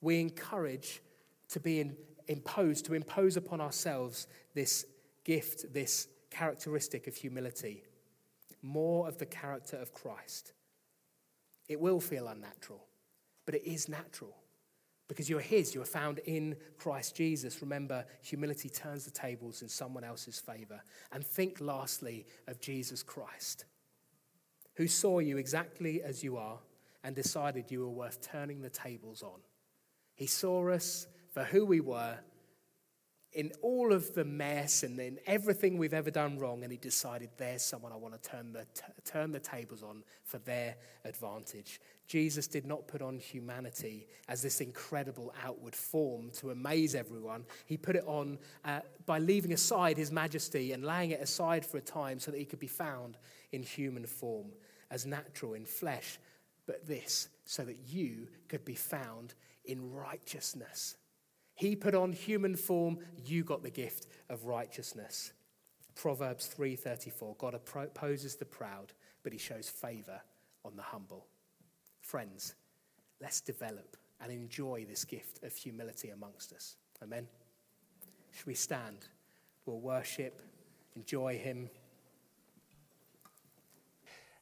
We 0.00 0.20
encourage 0.20 1.02
to 1.48 1.60
be 1.60 1.80
in, 1.80 1.96
imposed, 2.28 2.84
to 2.86 2.94
impose 2.94 3.36
upon 3.36 3.60
ourselves 3.60 4.26
this 4.54 4.84
gift, 5.24 5.72
this 5.72 6.08
characteristic 6.30 7.06
of 7.06 7.16
humility, 7.16 7.82
more 8.62 9.08
of 9.08 9.18
the 9.18 9.26
character 9.26 9.76
of 9.76 9.92
Christ. 9.92 10.52
It 11.68 11.80
will 11.80 12.00
feel 12.00 12.28
unnatural, 12.28 12.84
but 13.46 13.54
it 13.54 13.64
is 13.64 13.88
natural 13.88 14.41
because 15.12 15.28
you're 15.28 15.40
His, 15.40 15.74
you 15.74 15.82
are 15.82 15.84
found 15.84 16.20
in 16.20 16.56
Christ 16.78 17.14
Jesus. 17.14 17.60
Remember, 17.60 18.06
humility 18.22 18.70
turns 18.70 19.04
the 19.04 19.10
tables 19.10 19.60
in 19.60 19.68
someone 19.68 20.04
else's 20.04 20.40
favor. 20.40 20.82
And 21.12 21.22
think 21.22 21.60
lastly 21.60 22.24
of 22.48 22.62
Jesus 22.62 23.02
Christ, 23.02 23.66
who 24.76 24.88
saw 24.88 25.18
you 25.18 25.36
exactly 25.36 26.02
as 26.02 26.24
you 26.24 26.38
are 26.38 26.58
and 27.04 27.14
decided 27.14 27.70
you 27.70 27.80
were 27.80 27.90
worth 27.90 28.26
turning 28.26 28.62
the 28.62 28.70
tables 28.70 29.22
on. 29.22 29.38
He 30.14 30.26
saw 30.26 30.70
us 30.70 31.06
for 31.30 31.44
who 31.44 31.66
we 31.66 31.80
were 31.80 32.16
in 33.32 33.50
all 33.62 33.92
of 33.92 34.14
the 34.14 34.24
mess 34.24 34.82
and 34.82 34.98
in 35.00 35.18
everything 35.26 35.78
we've 35.78 35.94
ever 35.94 36.10
done 36.10 36.38
wrong, 36.38 36.62
and 36.62 36.70
he 36.70 36.78
decided 36.78 37.30
there's 37.38 37.62
someone 37.62 37.92
I 37.92 37.96
want 37.96 38.20
to 38.20 38.30
turn 38.30 38.52
the, 38.52 38.66
t- 38.74 38.82
turn 39.04 39.32
the 39.32 39.40
tables 39.40 39.82
on 39.82 40.02
for 40.24 40.38
their 40.38 40.76
advantage. 41.04 41.80
Jesus 42.06 42.46
did 42.46 42.66
not 42.66 42.86
put 42.86 43.00
on 43.00 43.18
humanity 43.18 44.06
as 44.28 44.42
this 44.42 44.60
incredible 44.60 45.32
outward 45.42 45.74
form 45.74 46.30
to 46.32 46.50
amaze 46.50 46.94
everyone. 46.94 47.46
He 47.64 47.78
put 47.78 47.96
it 47.96 48.04
on 48.06 48.38
uh, 48.64 48.80
by 49.06 49.18
leaving 49.18 49.52
aside 49.52 49.96
his 49.96 50.12
majesty 50.12 50.72
and 50.72 50.84
laying 50.84 51.12
it 51.12 51.20
aside 51.20 51.64
for 51.64 51.78
a 51.78 51.82
time 51.82 52.18
so 52.18 52.30
that 52.30 52.38
he 52.38 52.44
could 52.44 52.58
be 52.58 52.66
found 52.66 53.16
in 53.52 53.62
human 53.62 54.06
form, 54.06 54.48
as 54.90 55.06
natural 55.06 55.54
in 55.54 55.64
flesh, 55.64 56.18
but 56.66 56.86
this 56.86 57.28
so 57.46 57.64
that 57.64 57.78
you 57.88 58.28
could 58.48 58.64
be 58.64 58.74
found 58.74 59.34
in 59.64 59.92
righteousness 59.92 60.96
he 61.62 61.76
put 61.76 61.94
on 61.94 62.12
human 62.12 62.56
form, 62.56 62.98
you 63.24 63.44
got 63.44 63.62
the 63.62 63.70
gift 63.70 64.08
of 64.28 64.46
righteousness. 64.46 65.32
Proverbs 65.94 66.48
3:34 66.48 67.36
God 67.38 67.54
opposes 67.54 68.34
the 68.34 68.44
proud, 68.44 68.92
but 69.22 69.32
he 69.32 69.38
shows 69.38 69.70
favor 69.70 70.20
on 70.64 70.74
the 70.74 70.82
humble. 70.82 71.28
Friends, 72.00 72.56
let's 73.20 73.40
develop 73.40 73.96
and 74.20 74.32
enjoy 74.32 74.84
this 74.84 75.04
gift 75.04 75.44
of 75.44 75.56
humility 75.56 76.10
amongst 76.10 76.52
us. 76.52 76.74
Amen. 77.00 77.28
Should 78.32 78.46
we 78.46 78.54
stand? 78.54 79.06
We'll 79.64 79.80
worship, 79.80 80.42
enjoy 80.96 81.38
him. 81.38 81.70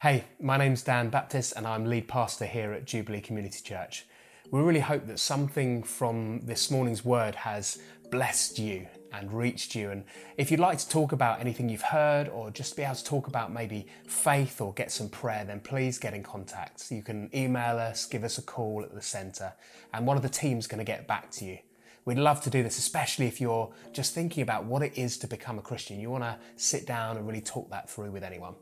Hey, 0.01 0.25
my 0.41 0.57
name's 0.57 0.83
Dan 0.83 1.11
Baptist 1.11 1.53
and 1.55 1.67
I'm 1.67 1.85
lead 1.85 2.09
pastor 2.09 2.47
here 2.47 2.73
at 2.73 2.87
Jubilee 2.87 3.21
Community 3.21 3.61
Church. 3.63 4.07
We 4.53 4.61
really 4.61 4.81
hope 4.81 5.07
that 5.07 5.21
something 5.21 5.85
from 5.85 6.41
this 6.41 6.73
morning's 6.73 7.05
word 7.05 7.37
has 7.37 7.79
blessed 8.11 8.59
you 8.59 8.89
and 9.13 9.33
reached 9.33 9.77
you. 9.77 9.91
And 9.91 10.03
if 10.39 10.51
you'd 10.51 10.59
like 10.59 10.79
to 10.79 10.89
talk 10.89 11.13
about 11.13 11.39
anything 11.39 11.69
you've 11.69 11.83
heard 11.83 12.29
or 12.29 12.51
just 12.51 12.77
be 12.77 12.83
able 12.83 12.97
to 12.97 13.05
talk 13.05 13.29
about 13.29 13.53
maybe 13.53 13.87
faith 14.09 14.61
or 14.61 14.73
get 14.73 14.91
some 14.91 15.09
prayer, 15.09 15.45
then 15.45 15.61
please 15.61 16.01
get 16.01 16.15
in 16.15 16.25
contact. 16.25 16.91
You 16.91 17.01
can 17.01 17.31
email 17.33 17.79
us, 17.79 18.07
give 18.07 18.25
us 18.25 18.39
a 18.39 18.43
call 18.43 18.83
at 18.83 18.93
the 18.93 19.03
centre, 19.03 19.53
and 19.95 20.05
one 20.05 20.17
of 20.17 20.25
the 20.25 20.29
team's 20.29 20.67
going 20.67 20.79
to 20.79 20.85
get 20.85 21.07
back 21.07 21.31
to 21.33 21.45
you. 21.45 21.59
We'd 22.05 22.19
love 22.19 22.41
to 22.41 22.51
do 22.51 22.65
this, 22.65 22.77
especially 22.77 23.27
if 23.27 23.41
you're 23.41 23.73
just 23.93 24.15
thinking 24.15 24.43
about 24.43 24.65
what 24.65 24.83
it 24.83 24.99
is 24.99 25.17
to 25.19 25.29
become 25.29 25.61
a 25.61 25.63
Christian. 25.63 26.01
You 26.01 26.11
want 26.11 26.25
to 26.25 26.37
sit 26.57 26.89
down 26.89 27.19
and 27.19 27.25
really 27.25 27.41
talk 27.41 27.71
that 27.71 27.89
through 27.89 28.11
with 28.11 28.25
anyone. 28.25 28.55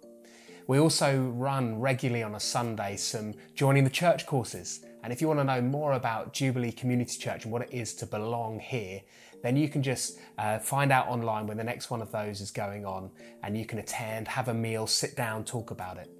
We 0.66 0.78
also 0.78 1.18
run 1.34 1.80
regularly 1.80 2.22
on 2.22 2.34
a 2.34 2.40
Sunday 2.40 2.96
some 2.96 3.32
joining 3.54 3.84
the 3.84 3.90
church 3.90 4.26
courses. 4.26 4.84
And 5.02 5.12
if 5.12 5.20
you 5.20 5.28
want 5.28 5.40
to 5.40 5.44
know 5.44 5.60
more 5.60 5.92
about 5.92 6.32
Jubilee 6.32 6.72
Community 6.72 7.18
Church 7.18 7.44
and 7.44 7.52
what 7.52 7.62
it 7.62 7.72
is 7.72 7.94
to 7.94 8.06
belong 8.06 8.58
here, 8.58 9.00
then 9.42 9.56
you 9.56 9.68
can 9.68 9.82
just 9.82 10.18
uh, 10.38 10.58
find 10.58 10.90
out 10.90 11.06
online 11.08 11.46
when 11.46 11.56
the 11.56 11.64
next 11.64 11.90
one 11.90 12.02
of 12.02 12.10
those 12.10 12.40
is 12.40 12.50
going 12.50 12.84
on 12.84 13.10
and 13.42 13.56
you 13.56 13.64
can 13.64 13.78
attend, 13.78 14.26
have 14.26 14.48
a 14.48 14.54
meal, 14.54 14.86
sit 14.86 15.16
down, 15.16 15.44
talk 15.44 15.70
about 15.70 15.96
it. 15.96 16.10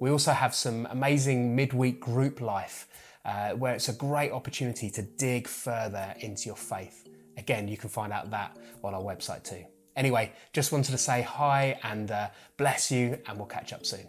We 0.00 0.10
also 0.10 0.32
have 0.32 0.54
some 0.54 0.86
amazing 0.90 1.54
midweek 1.54 2.00
group 2.00 2.40
life 2.40 2.88
uh, 3.24 3.50
where 3.50 3.74
it's 3.74 3.88
a 3.88 3.92
great 3.92 4.32
opportunity 4.32 4.90
to 4.90 5.02
dig 5.02 5.46
further 5.46 6.14
into 6.20 6.46
your 6.46 6.56
faith. 6.56 7.08
Again, 7.36 7.68
you 7.68 7.76
can 7.76 7.88
find 7.88 8.12
out 8.12 8.30
that 8.30 8.56
on 8.82 8.94
our 8.94 9.02
website 9.02 9.44
too. 9.44 9.64
Anyway, 9.96 10.32
just 10.52 10.72
wanted 10.72 10.90
to 10.90 10.98
say 10.98 11.22
hi 11.22 11.78
and 11.84 12.10
uh, 12.10 12.28
bless 12.56 12.90
you, 12.90 13.18
and 13.26 13.38
we'll 13.38 13.46
catch 13.46 13.72
up 13.72 13.86
soon. 13.86 14.06